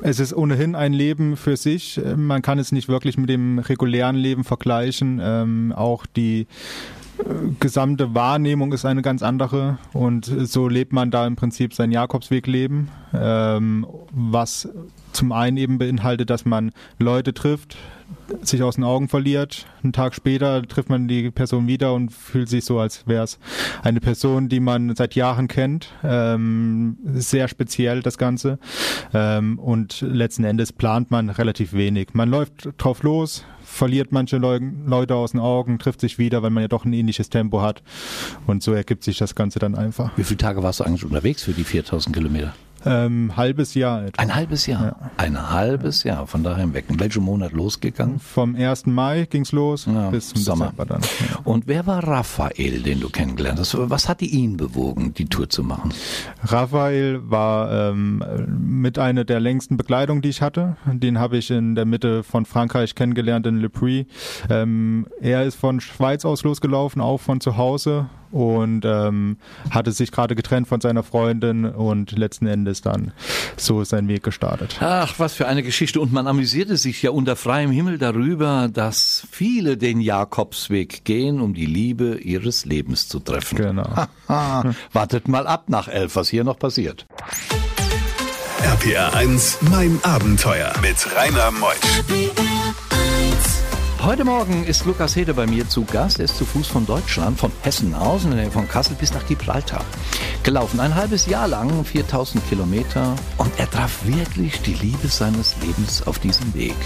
es 0.00 0.20
ist 0.20 0.34
ohnehin 0.34 0.74
ein 0.74 0.92
Leben 0.92 1.36
für 1.36 1.56
sich. 1.56 2.00
Man 2.16 2.42
kann 2.42 2.58
es 2.58 2.70
nicht 2.70 2.88
wirklich 2.88 3.16
mit 3.16 3.30
dem 3.30 3.58
regulären 3.58 4.16
Leben 4.16 4.44
vergleichen. 4.44 5.20
Ähm, 5.22 5.72
auch 5.74 6.04
die 6.04 6.46
gesamte 7.60 8.14
Wahrnehmung 8.14 8.72
ist 8.72 8.84
eine 8.84 9.02
ganz 9.02 9.22
andere 9.22 9.78
und 9.94 10.26
so 10.26 10.68
lebt 10.68 10.92
man 10.92 11.10
da 11.10 11.26
im 11.26 11.34
Prinzip 11.34 11.72
sein 11.72 11.90
Jakobswegleben, 11.90 12.90
ähm, 13.14 13.86
was 14.10 14.68
zum 15.16 15.32
einen 15.32 15.56
eben 15.56 15.78
beinhaltet, 15.78 16.30
dass 16.30 16.44
man 16.44 16.72
Leute 16.98 17.34
trifft, 17.34 17.76
sich 18.42 18.62
aus 18.62 18.76
den 18.76 18.84
Augen 18.84 19.08
verliert. 19.08 19.66
Einen 19.82 19.92
Tag 19.92 20.14
später 20.14 20.62
trifft 20.62 20.90
man 20.90 21.08
die 21.08 21.30
Person 21.30 21.66
wieder 21.66 21.94
und 21.94 22.12
fühlt 22.12 22.48
sich 22.48 22.64
so, 22.64 22.78
als 22.78 23.06
wäre 23.06 23.24
es 23.24 23.38
eine 23.82 24.00
Person, 24.00 24.48
die 24.48 24.60
man 24.60 24.94
seit 24.94 25.14
Jahren 25.14 25.48
kennt. 25.48 25.88
Ähm, 26.04 26.98
sehr 27.14 27.48
speziell 27.48 28.02
das 28.02 28.18
Ganze. 28.18 28.58
Ähm, 29.12 29.58
und 29.58 30.00
letzten 30.02 30.44
Endes 30.44 30.72
plant 30.72 31.10
man 31.10 31.30
relativ 31.30 31.72
wenig. 31.72 32.08
Man 32.12 32.30
läuft 32.30 32.68
drauf 32.78 33.02
los, 33.02 33.44
verliert 33.64 34.12
manche 34.12 34.36
Leu 34.36 34.60
Leute 34.86 35.14
aus 35.14 35.32
den 35.32 35.40
Augen, 35.40 35.78
trifft 35.78 36.00
sich 36.00 36.18
wieder, 36.18 36.42
weil 36.42 36.50
man 36.50 36.62
ja 36.62 36.68
doch 36.68 36.84
ein 36.84 36.92
ähnliches 36.92 37.30
Tempo 37.30 37.62
hat. 37.62 37.82
Und 38.46 38.62
so 38.62 38.72
ergibt 38.72 39.02
sich 39.02 39.18
das 39.18 39.34
Ganze 39.34 39.58
dann 39.58 39.74
einfach. 39.74 40.16
Wie 40.16 40.24
viele 40.24 40.38
Tage 40.38 40.62
warst 40.62 40.80
du 40.80 40.84
eigentlich 40.84 41.04
unterwegs 41.04 41.42
für 41.42 41.52
die 41.52 41.64
4000 41.64 42.14
Kilometer? 42.14 42.54
Ähm, 42.86 43.36
halbes 43.36 43.74
Jahr 43.74 44.04
etwa. 44.04 44.22
Ein 44.22 44.34
halbes 44.34 44.66
Jahr? 44.66 44.84
Ja. 44.84 45.10
Ein 45.16 45.50
halbes 45.50 46.04
Jahr, 46.04 46.26
von 46.26 46.42
daher 46.42 46.72
weg. 46.72 46.86
In 46.88 47.00
welchem 47.00 47.24
Monat 47.24 47.52
losgegangen? 47.52 48.18
Vom 48.18 48.54
1. 48.54 48.86
Mai 48.86 49.26
ging's 49.28 49.52
los 49.52 49.86
ja, 49.86 50.10
bis 50.10 50.28
zum 50.28 50.40
Sommer. 50.40 50.66
Dezember 50.66 50.86
dann. 50.86 51.02
Ja. 51.02 51.38
Und 51.44 51.66
wer 51.66 51.86
war 51.86 52.06
Raphael, 52.06 52.82
den 52.82 53.00
du 53.00 53.08
kennengelernt 53.10 53.58
hast? 53.58 53.76
Was 53.76 54.08
hatte 54.08 54.24
ihn 54.24 54.56
bewogen, 54.56 55.14
die 55.14 55.26
Tour 55.26 55.48
zu 55.48 55.62
machen? 55.62 55.92
Raphael 56.42 57.20
war 57.28 57.90
ähm, 57.90 58.22
mit 58.48 58.98
einer 58.98 59.24
der 59.24 59.40
längsten 59.40 59.76
Bekleidungen, 59.76 60.22
die 60.22 60.28
ich 60.28 60.42
hatte. 60.42 60.76
Den 60.86 61.18
habe 61.18 61.36
ich 61.38 61.50
in 61.50 61.74
der 61.74 61.84
Mitte 61.84 62.22
von 62.22 62.46
Frankreich 62.46 62.94
kennengelernt, 62.94 63.46
in 63.46 63.58
Le 63.58 63.68
Puy. 63.68 64.06
Ähm, 64.48 65.06
er 65.20 65.44
ist 65.44 65.56
von 65.56 65.80
Schweiz 65.80 66.24
aus 66.24 66.44
losgelaufen, 66.44 67.02
auch 67.02 67.18
von 67.18 67.40
zu 67.40 67.56
Hause 67.56 68.08
und 68.36 68.84
ähm, 68.84 69.38
hatte 69.70 69.92
sich 69.92 70.12
gerade 70.12 70.34
getrennt 70.34 70.68
von 70.68 70.82
seiner 70.82 71.02
Freundin 71.02 71.64
und 71.64 72.12
letzten 72.12 72.46
Endes 72.46 72.82
dann 72.82 73.12
so 73.56 73.82
sein 73.82 74.08
Weg 74.08 74.22
gestartet. 74.22 74.76
Ach, 74.80 75.14
was 75.18 75.32
für 75.32 75.48
eine 75.48 75.62
Geschichte. 75.62 76.00
Und 76.00 76.12
man 76.12 76.26
amüsierte 76.26 76.76
sich 76.76 77.00
ja 77.02 77.12
unter 77.12 77.34
freiem 77.34 77.70
Himmel 77.70 77.96
darüber, 77.96 78.68
dass 78.70 79.26
viele 79.30 79.78
den 79.78 80.00
Jakobsweg 80.00 81.04
gehen, 81.04 81.40
um 81.40 81.54
die 81.54 81.64
Liebe 81.64 82.18
ihres 82.18 82.66
Lebens 82.66 83.08
zu 83.08 83.20
treffen. 83.20 83.56
Genau. 83.56 84.06
Wartet 84.92 85.28
mal 85.28 85.46
ab 85.46 85.70
nach 85.70 85.88
elf, 85.88 86.16
was 86.16 86.28
hier 86.28 86.44
noch 86.44 86.58
passiert. 86.58 87.06
RPR 88.62 89.14
1, 89.14 89.58
mein 89.70 89.98
Abenteuer 90.02 90.74
mit 90.82 90.96
Rainer 91.16 91.50
Meusch. 91.52 92.85
Heute 94.02 94.24
Morgen 94.24 94.64
ist 94.64 94.84
Lukas 94.84 95.16
Hede 95.16 95.34
bei 95.34 95.46
mir 95.46 95.68
zu 95.68 95.84
Gast. 95.84 96.18
Er 96.18 96.26
ist 96.26 96.36
zu 96.36 96.44
Fuß 96.44 96.68
von 96.68 96.86
Deutschland, 96.86 97.38
von 97.38 97.50
Hessen 97.62 97.94
aus, 97.94 98.24
in 98.24 98.30
der 98.30 98.40
Nähe 98.40 98.50
von 98.50 98.68
Kassel 98.68 98.94
bis 98.94 99.12
nach 99.12 99.26
Gibraltar. 99.26 99.84
Gelaufen 100.42 100.78
ein 100.80 100.94
halbes 100.94 101.26
Jahr 101.26 101.48
lang, 101.48 101.84
4000 101.84 102.46
Kilometer. 102.48 103.16
Und 103.38 103.50
er 103.58 103.68
traf 103.70 104.04
wirklich 104.04 104.60
die 104.62 104.74
Liebe 104.74 105.08
seines 105.08 105.56
Lebens 105.60 106.06
auf 106.06 106.18
diesem 106.18 106.54
Weg. 106.54 106.76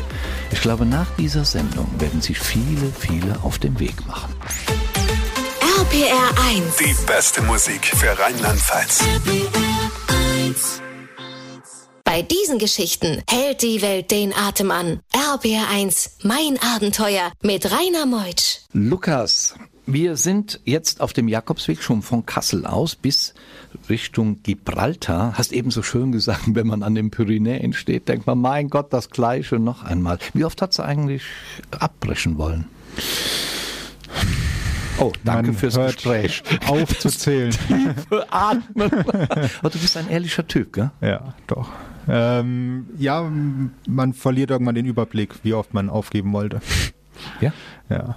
Ich 0.51 0.61
glaube, 0.61 0.87
nach 0.87 1.11
dieser 1.19 1.45
Sendung 1.45 1.89
werden 1.99 2.23
sich 2.23 2.39
viele, 2.39 2.91
viele 2.99 3.39
auf 3.43 3.59
den 3.59 3.79
Weg 3.79 4.07
machen. 4.07 4.35
RPR 5.79 6.43
1. 6.49 6.77
Die 6.77 6.95
beste 7.07 7.43
Musik 7.43 7.87
für 7.87 8.19
Rheinland-Pfalz. 8.19 9.05
Bei 12.13 12.23
diesen 12.23 12.59
Geschichten 12.59 13.23
hält 13.31 13.63
die 13.63 13.83
Welt 13.83 14.11
den 14.11 14.35
Atem 14.35 14.73
an. 14.73 14.99
RPR1, 15.13 16.25
mein 16.25 16.59
Abenteuer 16.61 17.31
mit 17.41 17.71
Rainer 17.71 18.05
Meutsch. 18.05 18.63
Lukas, 18.73 19.55
wir 19.87 20.17
sind 20.17 20.59
jetzt 20.65 21.03
auf 21.03 21.13
dem 21.13 21.29
Jakobsweg 21.29 21.81
schon 21.81 22.03
von 22.03 22.27
Kassel 22.27 22.67
aus 22.67 22.97
bis 22.97 23.33
Richtung 23.89 24.43
Gibraltar. 24.43 25.35
Hast 25.39 25.53
eben 25.53 25.71
so 25.71 25.85
schön 25.85 26.11
gesagt, 26.11 26.43
wenn 26.47 26.67
man 26.67 26.83
an 26.83 26.97
den 26.97 27.13
Pyrenäen 27.13 27.73
steht, 27.75 28.09
denkt 28.09 28.27
man, 28.27 28.39
mein 28.39 28.71
Gott, 28.71 28.93
das 28.93 29.11
Gleiche 29.11 29.61
noch 29.61 29.85
einmal. 29.85 30.19
Wie 30.35 30.45
oft 30.45 30.61
hat 30.63 30.73
sie 30.73 30.85
eigentlich 30.85 31.23
abbrechen 31.71 32.39
wollen? 32.39 32.67
Oh, 35.01 35.13
danke 35.25 35.53
Man 35.53 35.57
fürs 35.57 35.77
Gespräch. 35.77 36.43
Aufzuzählen. 36.67 37.55
Atmen. 38.31 38.91
Aber 39.61 39.71
du 39.71 39.79
bist 39.79 39.97
ein 39.97 40.09
ehrlicher 40.11 40.47
Typ, 40.47 40.75
gell? 40.75 40.91
ja, 41.01 41.35
doch. 41.47 41.71
Ähm, 42.09 42.87
ja, 42.99 43.31
man 43.87 44.13
verliert 44.13 44.51
irgendwann 44.51 44.75
den 44.75 44.87
Überblick, 44.87 45.35
wie 45.43 45.55
oft 45.55 45.73
man 45.75 45.89
aufgeben 45.89 46.33
wollte. 46.33 46.61
Ja. 47.41 47.53
Ja, 47.91 48.17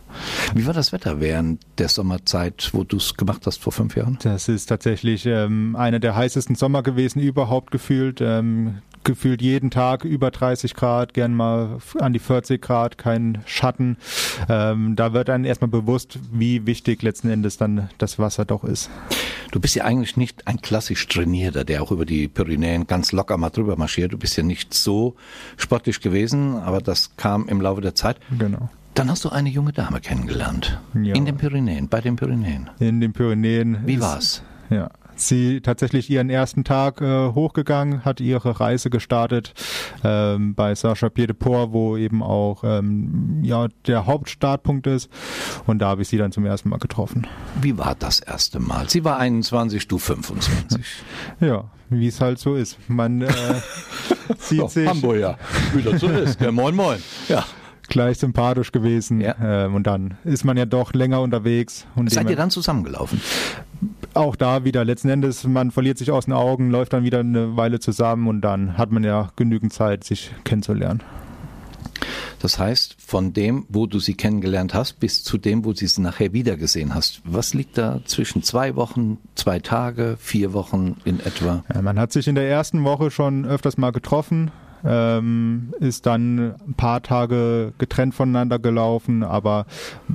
Wie 0.53 0.67
war 0.67 0.73
das 0.73 0.91
Wetter 0.93 1.19
während 1.19 1.59
der 1.79 1.89
Sommerzeit, 1.89 2.69
wo 2.73 2.83
du 2.83 2.97
es 2.97 3.15
gemacht 3.15 3.41
hast 3.47 3.59
vor 3.59 3.73
fünf 3.73 3.95
Jahren? 3.97 4.19
das 4.21 4.47
ist 4.47 4.67
tatsächlich 4.67 5.25
ähm, 5.25 5.75
einer 5.75 5.99
der 5.99 6.15
heißesten 6.15 6.55
Sommer 6.55 6.83
gewesen 6.83 7.19
überhaupt 7.19 7.71
gefühlt. 7.71 8.21
Ähm, 8.21 8.81
gefühlt 9.03 9.41
jeden 9.41 9.69
Tag 9.69 10.05
über 10.05 10.31
30 10.31 10.75
Grad, 10.75 11.13
gern 11.13 11.33
mal 11.33 11.77
an 11.99 12.13
die 12.13 12.19
40 12.19 12.61
Grad, 12.61 12.97
kein 12.97 13.43
Schatten. 13.45 13.97
Ähm, 14.49 14.95
da 14.95 15.13
wird 15.13 15.29
einem 15.29 15.45
erstmal 15.45 15.69
bewusst, 15.69 16.19
wie 16.31 16.65
wichtig 16.65 17.01
letzten 17.01 17.29
Endes 17.29 17.57
dann 17.57 17.89
das 17.97 18.19
Wasser 18.19 18.45
doch 18.45 18.63
ist. 18.63 18.89
Du 19.51 19.59
bist 19.59 19.75
ja 19.75 19.83
eigentlich 19.83 20.17
nicht 20.17 20.47
ein 20.47 20.61
klassisch 20.61 21.07
Trainierter, 21.07 21.63
der 21.63 21.83
auch 21.83 21.91
über 21.91 22.05
die 22.05 22.27
Pyrenäen 22.27 22.87
ganz 22.87 23.11
locker 23.11 23.37
mal 23.37 23.49
drüber 23.49 23.75
marschiert. 23.75 24.13
Du 24.13 24.17
bist 24.17 24.35
ja 24.37 24.43
nicht 24.43 24.73
so 24.73 25.15
sportlich 25.57 25.99
gewesen, 25.99 26.55
aber 26.55 26.81
das 26.81 27.15
kam 27.17 27.47
im 27.47 27.61
Laufe 27.61 27.81
der 27.81 27.95
Zeit. 27.95 28.17
Genau. 28.37 28.69
Dann 28.95 29.09
hast 29.09 29.25
du 29.25 29.29
eine 29.29 29.49
junge 29.49 29.62
Dame 29.71 30.01
kennengelernt. 30.01 30.79
Ja. 30.93 31.13
In 31.15 31.25
den 31.25 31.37
Pyrenäen, 31.37 31.87
bei 31.87 32.01
den 32.01 32.15
Pyrenäen. 32.15 32.69
In 32.79 32.99
den 32.99 33.13
Pyrenäen. 33.13 33.77
Wie 33.85 33.93
ist- 33.95 34.01
war's? 34.01 34.43
Ja. 34.69 34.89
Sie 35.15 35.61
tatsächlich 35.61 36.09
ihren 36.09 36.31
ersten 36.31 36.63
Tag 36.63 36.99
äh, 36.99 37.05
hochgegangen, 37.33 38.03
hat 38.03 38.19
ihre 38.19 38.59
Reise 38.59 38.89
gestartet 38.89 39.53
ähm, 40.03 40.55
bei 40.55 40.73
Sacha 40.73 41.09
Pied 41.09 41.29
de 41.29 41.35
Port, 41.35 41.71
wo 41.71 41.95
eben 41.97 42.23
auch 42.23 42.63
ähm, 42.63 43.39
ja, 43.43 43.67
der 43.85 44.07
Hauptstartpunkt 44.07 44.87
ist. 44.87 45.11
Und 45.67 45.79
da 45.83 45.89
habe 45.89 46.01
ich 46.01 46.07
sie 46.07 46.17
dann 46.17 46.31
zum 46.31 46.47
ersten 46.47 46.69
Mal 46.69 46.79
getroffen. 46.79 47.27
Wie 47.61 47.77
war 47.77 47.93
das 47.93 48.21
erste 48.21 48.59
Mal? 48.59 48.89
Sie 48.89 49.03
war 49.03 49.19
21, 49.19 49.87
du 49.87 49.99
25. 49.99 50.81
Ja, 51.39 51.65
wie 51.91 52.07
es 52.07 52.19
halt 52.19 52.39
so 52.39 52.55
ist. 52.55 52.77
Man 52.89 53.21
äh, 53.21 53.31
sieht 54.39 54.67
sich 54.71 54.89
Hamburg, 54.89 55.19
ja. 55.19 55.37
Wie 55.75 55.83
das 55.83 56.01
so 56.01 56.07
ist. 56.07 56.41
Ja, 56.41 56.51
moin, 56.51 56.75
moin. 56.75 56.97
Ja. 57.29 57.45
Gleich 57.93 58.17
sympathisch 58.17 58.71
gewesen. 58.71 59.21
Ja. 59.21 59.35
Ähm, 59.41 59.75
und 59.75 59.87
dann 59.87 60.17
ist 60.23 60.43
man 60.43 60.57
ja 60.57 60.65
doch 60.65 60.93
länger 60.93 61.21
unterwegs. 61.21 61.85
Und 61.95 62.11
Seid 62.11 62.29
ihr 62.29 62.35
dann 62.35 62.49
zusammengelaufen? 62.49 63.21
auch 64.13 64.35
da 64.35 64.63
wieder 64.63 64.85
letzten 64.85 65.09
Endes, 65.09 65.43
man 65.43 65.71
verliert 65.71 65.97
sich 65.97 66.11
aus 66.11 66.25
den 66.25 66.33
Augen, 66.33 66.69
läuft 66.69 66.93
dann 66.93 67.03
wieder 67.03 67.19
eine 67.19 67.57
Weile 67.57 67.79
zusammen 67.79 68.27
und 68.27 68.41
dann 68.41 68.77
hat 68.77 68.91
man 68.91 69.03
ja 69.03 69.31
genügend 69.35 69.73
Zeit, 69.73 70.03
sich 70.03 70.31
kennenzulernen. 70.43 71.01
Das 72.39 72.59
heißt, 72.59 72.97
von 72.99 73.31
dem, 73.31 73.65
wo 73.69 73.85
du 73.85 73.99
sie 73.99 74.15
kennengelernt 74.15 74.73
hast, 74.73 74.99
bis 74.99 75.23
zu 75.23 75.37
dem, 75.37 75.63
wo 75.63 75.71
du 75.71 75.87
sie 75.87 76.01
nachher 76.01 76.33
wiedergesehen 76.33 76.93
hast. 76.93 77.21
Was 77.23 77.53
liegt 77.53 77.77
da 77.77 78.01
zwischen 78.03 78.43
zwei 78.43 78.75
Wochen, 78.75 79.17
zwei 79.35 79.59
Tage, 79.59 80.17
vier 80.19 80.51
Wochen 80.51 80.97
in 81.05 81.21
etwa? 81.21 81.63
Ja, 81.73 81.81
man 81.81 81.97
hat 81.97 82.11
sich 82.11 82.27
in 82.27 82.35
der 82.35 82.49
ersten 82.49 82.83
Woche 82.83 83.11
schon 83.11 83.45
öfters 83.45 83.77
mal 83.77 83.91
getroffen, 83.91 84.51
ähm, 84.85 85.73
ist 85.79 86.05
dann 86.05 86.55
ein 86.67 86.73
paar 86.75 87.01
Tage 87.01 87.73
getrennt 87.77 88.15
voneinander 88.15 88.59
gelaufen, 88.59 89.23
aber 89.23 89.65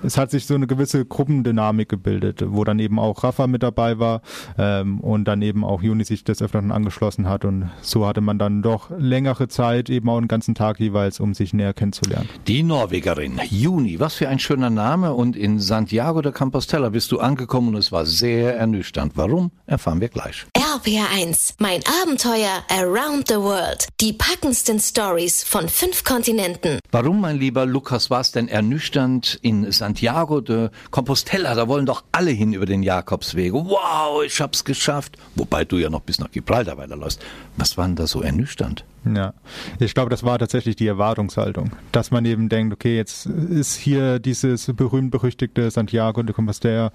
es 0.02 0.18
hat 0.18 0.30
sich 0.30 0.46
so 0.46 0.54
eine 0.54 0.66
gewisse 0.66 1.04
Gruppendynamik 1.04 1.88
gebildet, 1.88 2.44
wo 2.46 2.64
dann 2.64 2.78
eben 2.78 2.98
auch 2.98 3.24
Rafa 3.24 3.46
mit 3.46 3.62
dabei 3.62 3.98
war 3.98 4.22
ähm, 4.58 5.00
und 5.00 5.24
dann 5.26 5.42
eben 5.42 5.64
auch 5.64 5.82
Juni 5.82 6.04
sich 6.04 6.24
des 6.24 6.42
Öfteren 6.42 6.72
angeschlossen 6.72 7.28
hat 7.28 7.44
und 7.44 7.70
so 7.82 8.06
hatte 8.06 8.20
man 8.20 8.38
dann 8.38 8.62
doch 8.62 8.90
längere 8.96 9.48
Zeit, 9.48 9.90
eben 9.90 10.08
auch 10.08 10.18
einen 10.18 10.28
ganzen 10.28 10.54
Tag 10.54 10.80
jeweils, 10.80 11.20
um 11.20 11.34
sich 11.34 11.52
näher 11.52 11.74
kennenzulernen. 11.74 12.28
Die 12.46 12.62
Norwegerin, 12.62 13.40
Juni, 13.50 14.00
was 14.00 14.14
für 14.14 14.28
ein 14.28 14.38
schöner 14.38 14.70
Name. 14.70 15.14
Und 15.14 15.36
in 15.36 15.60
Santiago 15.60 16.22
de 16.22 16.32
Compostela 16.32 16.90
bist 16.90 17.12
du 17.12 17.18
angekommen 17.18 17.68
und 17.68 17.76
es 17.76 17.92
war 17.92 18.06
sehr 18.06 18.56
ernüchternd. 18.56 19.12
Warum, 19.16 19.50
erfahren 19.66 20.00
wir 20.00 20.08
gleich. 20.08 20.46
RPR1, 20.78 21.54
mein 21.58 21.80
Abenteuer 22.02 22.62
around 22.70 23.26
the 23.26 23.34
world. 23.34 23.88
Die 24.00 24.12
packendsten 24.12 24.78
Stories 24.78 25.42
von 25.42 25.68
fünf 25.68 26.04
Kontinenten. 26.04 26.78
Warum, 26.92 27.20
mein 27.20 27.38
lieber 27.38 27.66
Lukas, 27.66 28.10
war 28.10 28.20
es 28.20 28.30
denn 28.30 28.46
ernüchternd 28.46 29.40
in 29.42 29.72
Santiago 29.72 30.40
de 30.40 30.70
Compostela? 30.92 31.56
Da 31.56 31.66
wollen 31.66 31.84
doch 31.84 32.04
alle 32.12 32.30
hin 32.30 32.52
über 32.52 32.66
den 32.66 32.84
Jakobsweg. 32.84 33.54
Wow, 33.54 34.22
ich 34.24 34.40
hab's 34.40 34.64
geschafft. 34.64 35.16
Wobei 35.34 35.64
du 35.64 35.78
ja 35.78 35.90
noch 35.90 36.02
bis 36.02 36.20
nach 36.20 36.30
Gibraltar 36.30 36.76
weiterläufst. 36.76 37.20
Was 37.56 37.76
war 37.76 37.86
denn 37.86 37.96
da 37.96 38.06
so 38.06 38.22
ernüchternd? 38.22 38.84
Ja, 39.04 39.34
ich 39.80 39.94
glaube, 39.94 40.10
das 40.10 40.22
war 40.22 40.38
tatsächlich 40.38 40.76
die 40.76 40.86
Erwartungshaltung, 40.86 41.72
dass 41.90 42.10
man 42.12 42.24
eben 42.24 42.48
denkt, 42.48 42.72
okay, 42.72 42.96
jetzt 42.96 43.26
ist 43.26 43.74
hier 43.76 44.18
dieses 44.18 44.70
berühmt-berüchtigte 44.72 45.70
Santiago 45.70 46.22
de 46.22 46.34
Compostela 46.34 46.92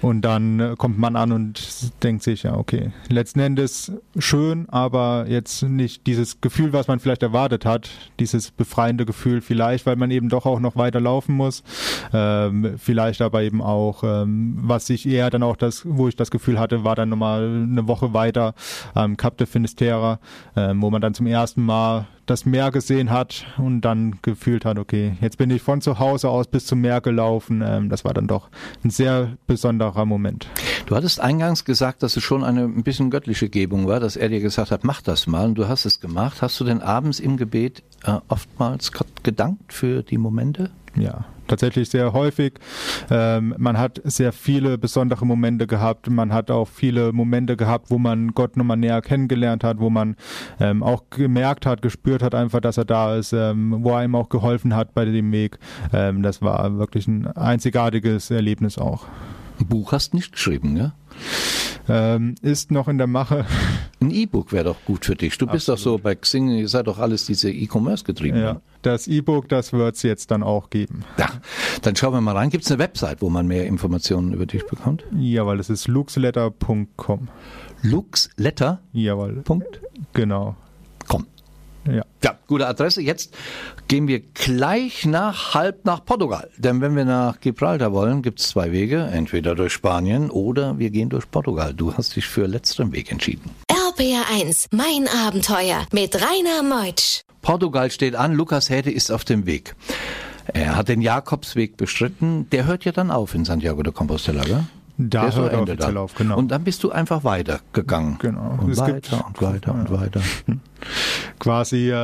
und 0.00 0.22
dann 0.22 0.60
äh, 0.60 0.74
kommt 0.78 0.98
man 0.98 1.16
an 1.16 1.32
und 1.32 2.02
denkt 2.02 2.22
sich, 2.22 2.44
ja, 2.44 2.56
okay, 2.56 2.92
letzten 3.08 3.40
Endes 3.40 3.92
schön, 4.18 4.68
aber 4.68 5.26
jetzt 5.28 5.62
nicht 5.62 6.06
dieses 6.06 6.40
Gefühl, 6.40 6.72
was 6.72 6.88
man 6.88 7.00
vielleicht 7.00 7.22
erwartet 7.22 7.64
hat, 7.64 7.90
dieses 8.20 8.50
befreiende 8.50 9.04
Gefühl 9.04 9.40
vielleicht, 9.40 9.86
weil 9.86 9.96
man 9.96 10.10
eben 10.10 10.28
doch 10.28 10.46
auch 10.46 10.60
noch 10.60 10.76
weiter 10.76 11.00
laufen 11.00 11.34
muss, 11.34 11.62
ähm, 12.12 12.74
vielleicht 12.78 13.22
aber 13.22 13.42
eben 13.42 13.60
auch, 13.60 14.04
ähm, 14.04 14.58
was 14.60 14.88
ich 14.90 15.06
eher 15.06 15.30
dann 15.30 15.42
auch 15.42 15.56
das, 15.56 15.82
wo 15.84 16.08
ich 16.08 16.16
das 16.16 16.30
Gefühl 16.30 16.58
hatte, 16.58 16.84
war 16.84 16.94
dann 16.94 17.08
nochmal 17.08 17.44
eine 17.44 17.88
Woche 17.88 18.12
weiter 18.12 18.54
am 18.94 19.16
Cap 19.16 19.36
de 19.38 19.46
Finisterre, 19.46 20.20
ähm, 20.56 20.80
wo 20.80 20.90
man 20.90 21.00
dann 21.00 21.14
zum 21.14 21.26
ersten 21.26 21.62
Mal 21.62 22.06
das 22.30 22.46
Meer 22.46 22.70
gesehen 22.70 23.10
hat 23.10 23.46
und 23.56 23.80
dann 23.80 24.18
gefühlt 24.22 24.64
hat, 24.64 24.78
okay, 24.78 25.16
jetzt 25.20 25.38
bin 25.38 25.50
ich 25.50 25.62
von 25.62 25.80
zu 25.80 25.98
Hause 25.98 26.28
aus 26.28 26.46
bis 26.46 26.66
zum 26.66 26.80
Meer 26.80 27.00
gelaufen. 27.00 27.62
Ähm, 27.64 27.88
das 27.88 28.04
war 28.04 28.14
dann 28.14 28.26
doch 28.26 28.48
ein 28.84 28.90
sehr 28.90 29.36
besonderer 29.46 30.04
Moment. 30.04 30.46
Du 30.86 30.94
hattest 30.94 31.20
eingangs 31.20 31.64
gesagt, 31.64 32.02
dass 32.02 32.16
es 32.16 32.22
schon 32.22 32.44
eine 32.44 32.64
ein 32.64 32.82
bisschen 32.82 33.10
göttliche 33.10 33.48
Gebung 33.48 33.86
war, 33.86 34.00
dass 34.00 34.16
er 34.16 34.28
dir 34.28 34.40
gesagt 34.40 34.70
hat, 34.70 34.84
mach 34.84 35.02
das 35.02 35.26
mal. 35.26 35.46
Und 35.46 35.54
du 35.56 35.68
hast 35.68 35.84
es 35.84 36.00
gemacht. 36.00 36.42
Hast 36.42 36.58
du 36.60 36.64
denn 36.64 36.82
abends 36.82 37.20
im 37.20 37.36
Gebet 37.36 37.82
äh, 38.04 38.18
oftmals 38.28 38.92
Gott 38.92 39.24
gedankt 39.24 39.72
für 39.72 40.02
die 40.02 40.18
Momente? 40.18 40.70
Ja, 40.96 41.24
tatsächlich 41.48 41.88
sehr 41.88 42.12
häufig. 42.12 42.54
Ähm, 43.10 43.54
man 43.58 43.78
hat 43.78 44.00
sehr 44.04 44.32
viele 44.32 44.78
besondere 44.78 45.26
Momente 45.26 45.66
gehabt. 45.66 46.08
Man 46.08 46.32
hat 46.32 46.50
auch 46.50 46.68
viele 46.68 47.12
Momente 47.12 47.56
gehabt, 47.56 47.90
wo 47.90 47.98
man 47.98 48.32
Gott 48.34 48.56
nochmal 48.56 48.76
näher 48.76 49.02
kennengelernt 49.02 49.64
hat, 49.64 49.80
wo 49.80 49.90
man 49.90 50.16
ähm, 50.60 50.82
auch 50.82 51.04
gemerkt 51.10 51.66
hat, 51.66 51.82
gespürt 51.82 52.22
hat 52.22 52.34
einfach, 52.34 52.60
dass 52.60 52.76
er 52.76 52.84
da 52.84 53.16
ist, 53.16 53.32
ähm, 53.32 53.76
wo 53.80 53.90
er 53.90 54.04
ihm 54.04 54.14
auch 54.14 54.28
geholfen 54.28 54.74
hat 54.74 54.94
bei 54.94 55.04
dem 55.04 55.32
Weg. 55.32 55.58
Ähm, 55.92 56.22
das 56.22 56.42
war 56.42 56.78
wirklich 56.78 57.08
ein 57.08 57.26
einzigartiges 57.26 58.30
Erlebnis 58.30 58.78
auch. 58.78 59.06
Ein 59.60 59.66
Buch 59.66 59.92
hast 59.92 60.14
nicht 60.14 60.32
geschrieben, 60.32 60.72
ne? 60.72 60.92
Ähm, 61.88 62.34
ist 62.42 62.70
noch 62.70 62.86
in 62.88 62.98
der 62.98 63.06
Mache. 63.06 63.44
Ein 64.00 64.10
E-Book 64.12 64.52
wäre 64.52 64.64
doch 64.64 64.84
gut 64.84 65.04
für 65.04 65.16
dich. 65.16 65.36
Du 65.38 65.46
bist 65.46 65.68
doch 65.68 65.78
so 65.78 65.98
bei 65.98 66.14
Xing, 66.14 66.50
ihr 66.50 66.68
seid 66.68 66.86
doch 66.86 66.98
alles 66.98 67.26
diese 67.26 67.50
E-Commerce 67.50 68.04
getrieben. 68.04 68.38
Ja, 68.38 68.60
das 68.82 69.08
E-Book, 69.08 69.48
das 69.48 69.72
wird 69.72 69.96
es 69.96 70.02
jetzt 70.02 70.30
dann 70.30 70.44
auch 70.44 70.70
geben. 70.70 71.04
Ja, 71.18 71.28
dann 71.82 71.96
schauen 71.96 72.12
wir 72.12 72.20
mal 72.20 72.36
rein. 72.36 72.50
Gibt 72.50 72.64
es 72.64 72.70
eine 72.70 72.78
Website, 72.78 73.22
wo 73.22 73.28
man 73.28 73.48
mehr 73.48 73.66
Informationen 73.66 74.32
über 74.32 74.46
dich 74.46 74.64
bekommt? 74.66 75.04
Jawohl, 75.16 75.56
das 75.56 75.68
ist 75.68 75.88
luxletter.com. 75.88 77.28
Luxletter.com. 77.82 78.78
Jawohl, 78.92 79.42
genau. 80.12 80.56
Ja. 81.94 82.04
Ja, 82.22 82.38
gute 82.46 82.66
Adresse. 82.66 83.00
Jetzt 83.00 83.34
gehen 83.86 84.08
wir 84.08 84.20
gleich 84.20 85.06
nach 85.06 85.54
halb 85.54 85.84
nach 85.84 86.04
Portugal. 86.04 86.50
Denn 86.56 86.80
wenn 86.80 86.96
wir 86.96 87.04
nach 87.04 87.40
Gibraltar 87.40 87.92
wollen, 87.92 88.22
gibt 88.22 88.40
es 88.40 88.48
zwei 88.48 88.72
Wege. 88.72 89.08
Entweder 89.12 89.54
durch 89.54 89.72
Spanien 89.72 90.30
oder 90.30 90.78
wir 90.78 90.90
gehen 90.90 91.08
durch 91.08 91.30
Portugal. 91.30 91.74
Du 91.74 91.94
hast 91.94 92.16
dich 92.16 92.26
für 92.26 92.46
letzteren 92.46 92.92
Weg 92.92 93.10
entschieden. 93.12 93.50
RPR1, 93.70 94.66
mein 94.70 95.08
Abenteuer 95.26 95.86
mit 95.92 96.14
Rainer 96.16 96.62
Meutsch. 96.62 97.22
Portugal 97.42 97.90
steht 97.90 98.14
an, 98.14 98.34
Lukas 98.34 98.68
Häde 98.68 98.90
ist 98.90 99.10
auf 99.10 99.24
dem 99.24 99.46
Weg. 99.46 99.74
Er 100.52 100.76
hat 100.76 100.88
den 100.88 101.00
Jakobsweg 101.00 101.76
bestritten. 101.76 102.48
Der 102.50 102.64
hört 102.66 102.84
ja 102.84 102.92
dann 102.92 103.10
auf 103.10 103.34
in 103.34 103.44
Santiago 103.44 103.82
de 103.82 103.92
Compostela, 103.92 104.42
gell? 104.42 104.64
Da 105.00 105.20
Der 105.20 105.28
ist 105.28 105.36
hört 105.36 105.52
Ende 105.52 105.76
da. 105.76 105.94
auf, 105.94 106.14
genau. 106.16 106.36
Und 106.36 106.48
dann 106.48 106.64
bist 106.64 106.82
du 106.82 106.90
einfach 106.90 107.22
weitergegangen. 107.22 108.18
Genau. 108.18 108.58
Und 108.60 108.70
Es 108.70 108.78
weiter 108.78 109.24
und 109.26 109.40
weiter 109.40 109.72
und 109.72 109.90
weiter. 109.92 110.20
quasi 111.38 111.90
äh, 111.90 111.96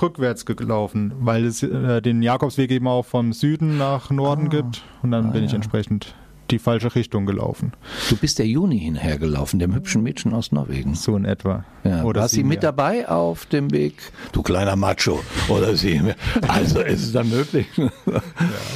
rückwärts 0.00 0.46
gelaufen, 0.46 1.12
weil 1.20 1.44
es 1.44 1.62
äh, 1.62 2.00
den 2.00 2.22
Jakobsweg 2.22 2.70
eben 2.70 2.86
auch 2.88 3.04
vom 3.04 3.32
Süden 3.32 3.76
nach 3.78 4.10
Norden 4.10 4.46
Ah. 4.46 4.48
gibt 4.48 4.82
und 5.02 5.10
dann 5.10 5.32
bin 5.32 5.44
ich 5.44 5.52
entsprechend 5.52 6.14
die 6.50 6.58
falsche 6.58 6.94
Richtung 6.94 7.26
gelaufen. 7.26 7.72
Du 8.08 8.16
bist 8.16 8.38
der 8.38 8.46
Juni 8.46 8.78
hinhergelaufen, 8.78 9.58
dem 9.58 9.74
hübschen 9.74 10.02
Mädchen 10.02 10.32
aus 10.34 10.52
Norwegen. 10.52 10.94
So 10.94 11.16
in 11.16 11.24
etwa. 11.24 11.64
Ja, 11.84 12.04
Oder 12.04 12.22
war 12.22 12.28
sie 12.28 12.44
mit 12.44 12.62
dabei 12.62 13.08
auf 13.08 13.46
dem 13.46 13.70
Weg? 13.70 13.94
Du 14.32 14.42
kleiner 14.42 14.76
Macho. 14.76 15.20
Oder 15.48 15.76
sie. 15.76 16.00
Also 16.48 16.80
ist 16.80 17.02
es 17.02 17.12
dann 17.12 17.28
möglich? 17.28 17.66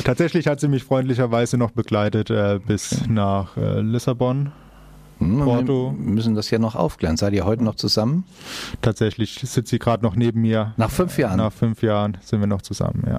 Tatsächlich 0.04 0.46
hat 0.46 0.60
sie 0.60 0.68
mich 0.68 0.84
freundlicherweise 0.84 1.56
noch 1.56 1.70
begleitet 1.70 2.30
äh, 2.30 2.60
bis 2.64 3.06
nach 3.08 3.56
äh, 3.56 3.80
Lissabon. 3.80 4.52
Hm, 5.24 5.38
wir 5.38 5.44
Porto. 5.44 5.94
müssen 5.98 6.34
das 6.34 6.50
ja 6.50 6.58
noch 6.58 6.74
aufklären. 6.74 7.16
Seid 7.16 7.32
ihr 7.32 7.44
heute 7.44 7.64
noch 7.64 7.74
zusammen? 7.76 8.24
Tatsächlich 8.82 9.40
sitzt 9.42 9.70
sie 9.70 9.78
gerade 9.78 10.04
noch 10.04 10.16
neben 10.16 10.40
mir. 10.40 10.74
Nach 10.76 10.90
fünf 10.90 11.18
Jahren? 11.18 11.38
Nach 11.38 11.52
fünf 11.52 11.82
Jahren 11.82 12.18
sind 12.20 12.40
wir 12.40 12.46
noch 12.46 12.62
zusammen, 12.62 13.04
ja. 13.06 13.18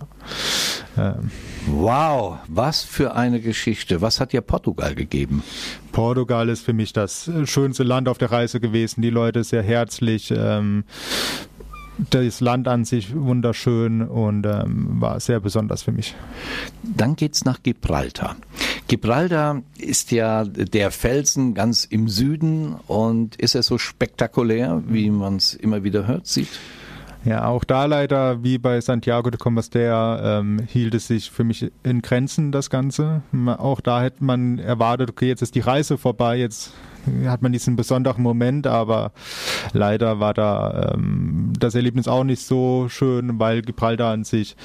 Ähm, 0.98 1.32
Wow, 1.68 2.38
was 2.48 2.84
für 2.84 3.16
eine 3.16 3.42
Geschichte. 3.42 4.02
Was 4.02 4.20
hat 4.20 4.34
dir 4.34 4.42
Portugal 4.42 4.94
gegeben? 4.96 5.44
Portugal 5.92 6.48
ist 6.50 6.64
für 6.64 6.74
mich 6.74 6.94
das 6.94 7.30
schönste 7.46 7.84
Land 7.84 8.08
auf 8.08 8.18
der 8.18 8.32
Reise 8.32 8.60
gewesen. 8.60 9.02
Die 9.02 9.10
Leute 9.10 9.44
sehr 9.44 9.64
herzlich. 9.64 10.32
Ähm, 10.36 10.84
das 11.98 12.42
Land 12.42 12.68
an 12.68 12.86
sich 12.86 13.16
wunderschön 13.16 14.02
und 14.02 14.46
ähm, 14.46 15.02
war 15.02 15.20
sehr 15.20 15.40
besonders 15.40 15.84
für 15.84 15.92
mich. 15.92 16.16
Dann 16.84 17.16
geht's 17.16 17.46
nach 17.46 17.64
Gibraltar. 17.64 18.36
Gibraltar 18.88 19.62
ist 19.78 20.12
ja 20.12 20.44
der 20.44 20.92
Felsen 20.92 21.54
ganz 21.54 21.86
im 21.86 22.08
Süden 22.08 22.76
und 22.88 23.36
ist 23.38 23.56
er 23.56 23.64
so 23.64 23.78
spektakulär, 23.78 24.84
wie 24.88 25.10
man 25.10 25.38
es 25.38 25.54
immer 25.54 25.84
wieder 25.84 26.06
hört, 26.06 26.28
sieht? 26.28 26.60
Ja, 27.24 27.48
auch 27.48 27.64
da 27.64 27.86
leider, 27.86 28.44
wie 28.44 28.60
bei 28.60 28.80
Santiago 28.82 29.32
de 29.32 29.40
Compostela, 29.40 30.40
ähm, 30.40 30.60
hielt 30.68 30.94
es 30.94 31.08
sich 31.08 31.32
für 31.32 31.44
mich 31.44 31.72
in 31.82 32.04
Grenzen, 32.04 32.52
das 32.52 32.70
Ganze. 32.70 33.24
Auch 33.48 33.82
da 33.82 34.04
hätte 34.04 34.24
man 34.24 34.60
erwartet, 34.60 35.10
okay, 35.10 35.30
jetzt 35.30 35.42
ist 35.42 35.56
die 35.56 35.62
Reise 35.62 35.98
vorbei, 35.98 36.38
jetzt 36.38 36.72
hat 37.28 37.42
man 37.42 37.52
diesen 37.52 37.76
besonderen 37.76 38.24
Moment, 38.24 38.68
aber 38.68 39.12
leider 39.74 40.20
war 40.20 40.34
da 40.34 40.94
ähm, 40.96 41.54
das 41.60 41.76
Erlebnis 41.76 42.08
auch 42.08 42.24
nicht 42.24 42.42
so 42.42 42.88
schön, 42.90 43.40
weil 43.40 43.62
Gibraltar 43.62 44.12
an 44.12 44.24
sich, 44.24 44.56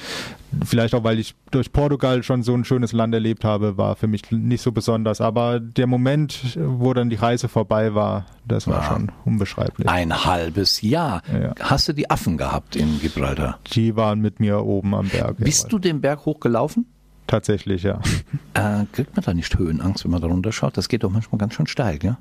vielleicht 0.65 0.93
auch 0.95 1.03
weil 1.03 1.19
ich 1.19 1.35
durch 1.51 1.71
Portugal 1.71 2.23
schon 2.23 2.43
so 2.43 2.53
ein 2.53 2.65
schönes 2.65 2.91
Land 2.93 3.13
erlebt 3.13 3.43
habe, 3.43 3.77
war 3.77 3.95
für 3.95 4.07
mich 4.07 4.31
nicht 4.31 4.61
so 4.61 4.71
besonders. 4.71 5.21
Aber 5.21 5.59
der 5.59 5.87
Moment, 5.87 6.57
wo 6.59 6.93
dann 6.93 7.09
die 7.09 7.15
Reise 7.15 7.47
vorbei 7.47 7.93
war, 7.93 8.25
das 8.47 8.67
war 8.67 8.81
Ja. 8.81 8.83
schon 8.89 9.11
unbeschreiblich. 9.25 9.87
Ein 9.87 10.25
halbes 10.25 10.81
Jahr. 10.81 11.21
Ja. 11.31 11.53
Hast 11.59 11.87
du 11.87 11.93
die 11.93 12.09
Affen 12.09 12.37
gehabt 12.37 12.75
in 12.75 12.99
Gibraltar? 12.99 13.59
Die 13.73 13.95
waren 13.95 14.19
mit 14.19 14.39
mir 14.39 14.63
oben 14.63 14.93
am 14.95 15.07
Berg. 15.07 15.37
Bist 15.37 15.71
du 15.71 15.79
den 15.79 16.01
Berg 16.01 16.25
hochgelaufen? 16.25 16.85
Tatsächlich, 17.31 17.83
ja. 17.83 18.01
Äh, 18.53 18.85
kriegt 18.91 19.15
man 19.15 19.23
da 19.23 19.33
nicht 19.33 19.57
Höhenangst, 19.57 20.03
wenn 20.03 20.11
man 20.11 20.21
da 20.21 20.27
runter 20.27 20.51
schaut? 20.51 20.75
Das 20.75 20.89
geht 20.89 21.03
doch 21.03 21.09
manchmal 21.09 21.39
ganz 21.39 21.53
schön 21.53 21.67
steil, 21.67 21.99
ja? 22.03 22.17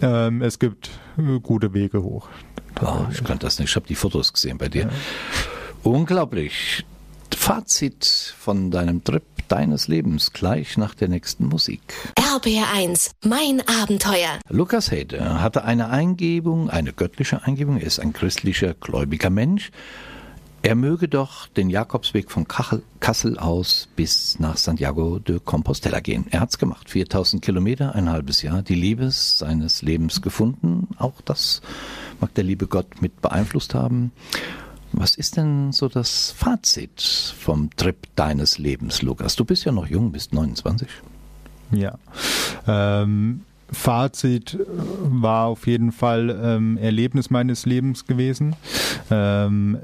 Ähm, 0.00 0.42
es 0.42 0.58
gibt 0.58 0.90
äh, 1.16 1.38
gute 1.38 1.72
Wege 1.72 2.02
hoch. 2.02 2.28
Oh, 2.80 3.06
ich 3.12 3.22
kann 3.22 3.38
das 3.38 3.60
nicht. 3.60 3.70
Ich 3.70 3.76
habe 3.76 3.86
die 3.86 3.94
Fotos 3.94 4.32
gesehen 4.32 4.58
bei 4.58 4.68
dir. 4.68 4.90
Unglaublich. 5.84 6.84
Fazit 7.32 8.34
von 8.36 8.72
deinem 8.72 9.04
Trip 9.04 9.22
deines 9.46 9.86
Lebens 9.86 10.32
gleich 10.32 10.76
nach 10.76 10.94
der 10.94 11.08
nächsten 11.08 11.46
Musik. 11.46 11.80
RBR1, 12.16 13.12
mein 13.24 13.62
Abenteuer. 13.80 14.40
Lukas 14.48 14.90
Hede 14.90 15.40
hatte 15.40 15.62
eine 15.64 15.90
Eingebung, 15.90 16.70
eine 16.70 16.92
göttliche 16.92 17.44
Eingebung. 17.44 17.76
Er 17.76 17.86
ist 17.86 18.00
ein 18.00 18.12
christlicher, 18.12 18.74
gläubiger 18.74 19.30
Mensch. 19.30 19.70
Er 20.64 20.76
möge 20.76 21.08
doch 21.08 21.48
den 21.48 21.70
Jakobsweg 21.70 22.30
von 22.30 22.46
Kassel 22.46 23.36
aus 23.36 23.88
bis 23.96 24.38
nach 24.38 24.56
Santiago 24.56 25.18
de 25.18 25.40
Compostela 25.44 25.98
gehen. 25.98 26.26
Er 26.30 26.38
hat's 26.38 26.56
gemacht. 26.56 26.88
4000 26.88 27.42
Kilometer, 27.44 27.96
ein 27.96 28.08
halbes 28.08 28.42
Jahr. 28.42 28.62
Die 28.62 28.76
Liebe 28.76 29.10
seines 29.10 29.82
Lebens 29.82 30.22
gefunden. 30.22 30.86
Auch 30.98 31.20
das 31.20 31.62
mag 32.20 32.32
der 32.34 32.44
liebe 32.44 32.68
Gott 32.68 33.02
mit 33.02 33.20
beeinflusst 33.20 33.74
haben. 33.74 34.12
Was 34.92 35.16
ist 35.16 35.36
denn 35.36 35.72
so 35.72 35.88
das 35.88 36.30
Fazit 36.30 37.00
vom 37.00 37.70
Trip 37.74 37.96
deines 38.14 38.58
Lebens, 38.58 39.02
Lukas? 39.02 39.34
Du 39.34 39.44
bist 39.44 39.64
ja 39.64 39.72
noch 39.72 39.88
jung, 39.88 40.12
bist 40.12 40.32
29. 40.32 40.86
Ja. 41.72 41.98
Ähm, 42.68 43.40
Fazit 43.72 44.58
war 44.68 45.46
auf 45.46 45.66
jeden 45.66 45.90
Fall 45.90 46.38
ähm, 46.40 46.76
Erlebnis 46.76 47.30
meines 47.30 47.66
Lebens 47.66 48.06
gewesen. 48.06 48.54
Ähm, 49.10 49.78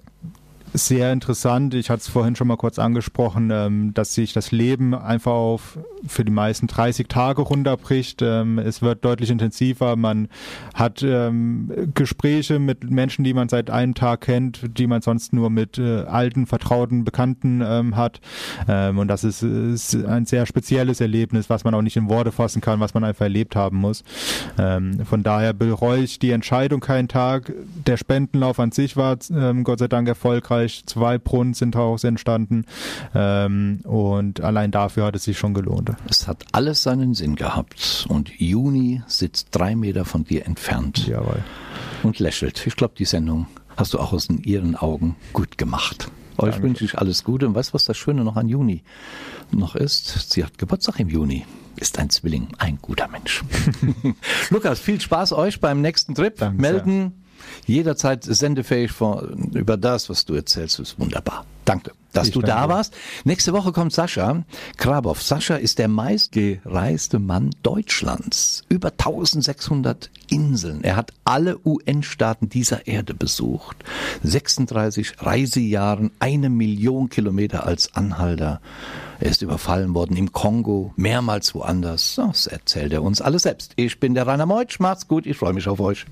sehr 0.72 1.12
interessant. 1.12 1.74
Ich 1.74 1.90
hatte 1.90 2.00
es 2.00 2.08
vorhin 2.08 2.36
schon 2.36 2.48
mal 2.48 2.56
kurz 2.56 2.78
angesprochen, 2.78 3.50
ähm, 3.50 3.94
dass 3.94 4.14
sich 4.14 4.32
das 4.32 4.52
Leben 4.52 4.94
einfach 4.94 5.32
auf 5.32 5.78
für 6.06 6.24
die 6.24 6.32
meisten 6.32 6.66
30 6.66 7.08
Tage 7.08 7.42
runterbricht. 7.42 8.22
Ähm, 8.22 8.58
es 8.58 8.82
wird 8.82 9.04
deutlich 9.04 9.30
intensiver. 9.30 9.96
Man 9.96 10.28
hat 10.74 11.02
ähm, 11.02 11.90
Gespräche 11.94 12.58
mit 12.58 12.90
Menschen, 12.90 13.24
die 13.24 13.34
man 13.34 13.48
seit 13.48 13.70
einem 13.70 13.94
Tag 13.94 14.22
kennt, 14.22 14.78
die 14.78 14.86
man 14.86 15.02
sonst 15.02 15.32
nur 15.32 15.50
mit 15.50 15.78
äh, 15.78 16.02
alten, 16.02 16.46
vertrauten 16.46 17.04
Bekannten 17.04 17.62
ähm, 17.64 17.96
hat. 17.96 18.20
Ähm, 18.68 18.98
und 18.98 19.08
das 19.08 19.24
ist, 19.24 19.42
ist 19.42 19.94
ein 20.04 20.26
sehr 20.26 20.46
spezielles 20.46 21.00
Erlebnis, 21.00 21.50
was 21.50 21.64
man 21.64 21.74
auch 21.74 21.82
nicht 21.82 21.96
in 21.96 22.08
Worte 22.08 22.32
fassen 22.32 22.60
kann, 22.60 22.80
was 22.80 22.94
man 22.94 23.04
einfach 23.04 23.24
erlebt 23.24 23.56
haben 23.56 23.78
muss. 23.78 24.04
Ähm, 24.58 25.04
von 25.04 25.22
daher 25.22 25.52
bereue 25.52 26.02
ich 26.02 26.18
die 26.18 26.30
Entscheidung 26.30 26.80
keinen 26.80 27.08
Tag. 27.08 27.52
Der 27.86 27.96
Spendenlauf 27.96 28.60
an 28.60 28.72
sich 28.72 28.96
war 28.96 29.16
Gott 29.64 29.78
sei 29.78 29.88
Dank 29.88 30.08
erfolgreich. 30.08 30.57
Zwei 30.66 31.18
Brunnen 31.18 31.54
sind 31.54 31.74
daraus 31.74 32.04
entstanden. 32.04 32.64
Ähm, 33.14 33.80
und 33.84 34.40
allein 34.40 34.70
dafür 34.70 35.06
hat 35.06 35.16
es 35.16 35.24
sich 35.24 35.38
schon 35.38 35.54
gelohnt. 35.54 35.92
Es 36.08 36.26
hat 36.26 36.44
alles 36.52 36.82
seinen 36.82 37.14
Sinn 37.14 37.36
gehabt. 37.36 38.06
Und 38.08 38.30
Juni 38.38 39.02
sitzt 39.06 39.48
drei 39.52 39.76
Meter 39.76 40.04
von 40.04 40.24
dir 40.24 40.46
entfernt 40.46 41.06
Jawohl. 41.06 41.44
und 42.02 42.18
lächelt. 42.18 42.66
Ich 42.66 42.76
glaube, 42.76 42.94
die 42.98 43.04
Sendung 43.04 43.46
hast 43.76 43.94
du 43.94 43.98
auch 43.98 44.12
aus 44.12 44.28
ihren 44.28 44.74
Augen 44.74 45.16
gut 45.32 45.58
gemacht. 45.58 46.10
Euch 46.38 46.52
Danke. 46.52 46.68
wünsche 46.68 46.84
ich 46.84 46.98
alles 46.98 47.24
Gute. 47.24 47.46
Und 47.46 47.54
weißt 47.54 47.70
du, 47.70 47.74
was 47.74 47.84
das 47.84 47.96
Schöne 47.96 48.24
noch 48.24 48.36
an 48.36 48.48
Juni 48.48 48.82
noch 49.50 49.74
ist? 49.74 50.32
Sie 50.32 50.44
hat 50.44 50.58
Geburtstag 50.58 51.00
im 51.00 51.08
Juni. 51.08 51.44
Ist 51.76 51.98
ein 51.98 52.10
Zwilling, 52.10 52.48
ein 52.58 52.78
guter 52.82 53.08
Mensch. 53.08 53.44
Lukas, 54.50 54.80
viel 54.80 55.00
Spaß 55.00 55.32
euch 55.32 55.60
beim 55.60 55.80
nächsten 55.80 56.14
Trip. 56.14 56.36
Danke 56.36 56.60
Melden. 56.60 57.12
Jederzeit 57.66 58.24
sendefähig 58.24 58.92
von, 58.92 59.50
über 59.54 59.76
das, 59.76 60.08
was 60.08 60.24
du 60.24 60.34
erzählst, 60.34 60.78
ist 60.78 60.98
wunderbar. 60.98 61.44
Danke, 61.64 61.92
dass 62.14 62.28
Ich 62.28 62.32
du 62.32 62.40
da 62.40 62.60
danke. 62.60 62.68
warst. 62.74 62.94
Nächste 63.24 63.52
Woche 63.52 63.72
kommt 63.72 63.92
Sascha 63.92 64.44
Krabow. 64.78 65.14
Sascha 65.20 65.56
ist 65.56 65.78
der 65.78 65.88
meistgereiste 65.88 67.18
Mann 67.18 67.50
Deutschlands. 67.62 68.64
Über 68.70 68.88
1600 68.88 70.08
Inseln. 70.30 70.82
Er 70.82 70.96
hat 70.96 71.12
alle 71.24 71.58
UN-Staaten 71.66 72.48
dieser 72.48 72.86
Erde 72.86 73.12
besucht. 73.12 73.76
36 74.22 75.14
Reisejahren, 75.20 76.10
eine 76.18 76.48
Million 76.48 77.10
Kilometer 77.10 77.66
als 77.66 77.94
Anhalter. 77.94 78.60
Er 79.20 79.30
ist 79.30 79.42
überfallen 79.42 79.94
worden 79.94 80.16
im 80.16 80.32
Kongo, 80.32 80.92
mehrmals 80.96 81.54
woanders. 81.54 82.14
Das 82.16 82.46
erzählt 82.46 82.92
er 82.92 83.02
uns 83.02 83.20
alles 83.20 83.42
selbst. 83.42 83.72
Ich 83.76 84.00
bin 84.00 84.14
der 84.14 84.26
Rainer 84.26 84.46
Meutsch. 84.46 84.80
Macht's 84.80 85.08
gut, 85.08 85.26
ich 85.26 85.36
freue 85.36 85.52
mich 85.52 85.68
auf 85.68 85.80
euch. 85.80 86.06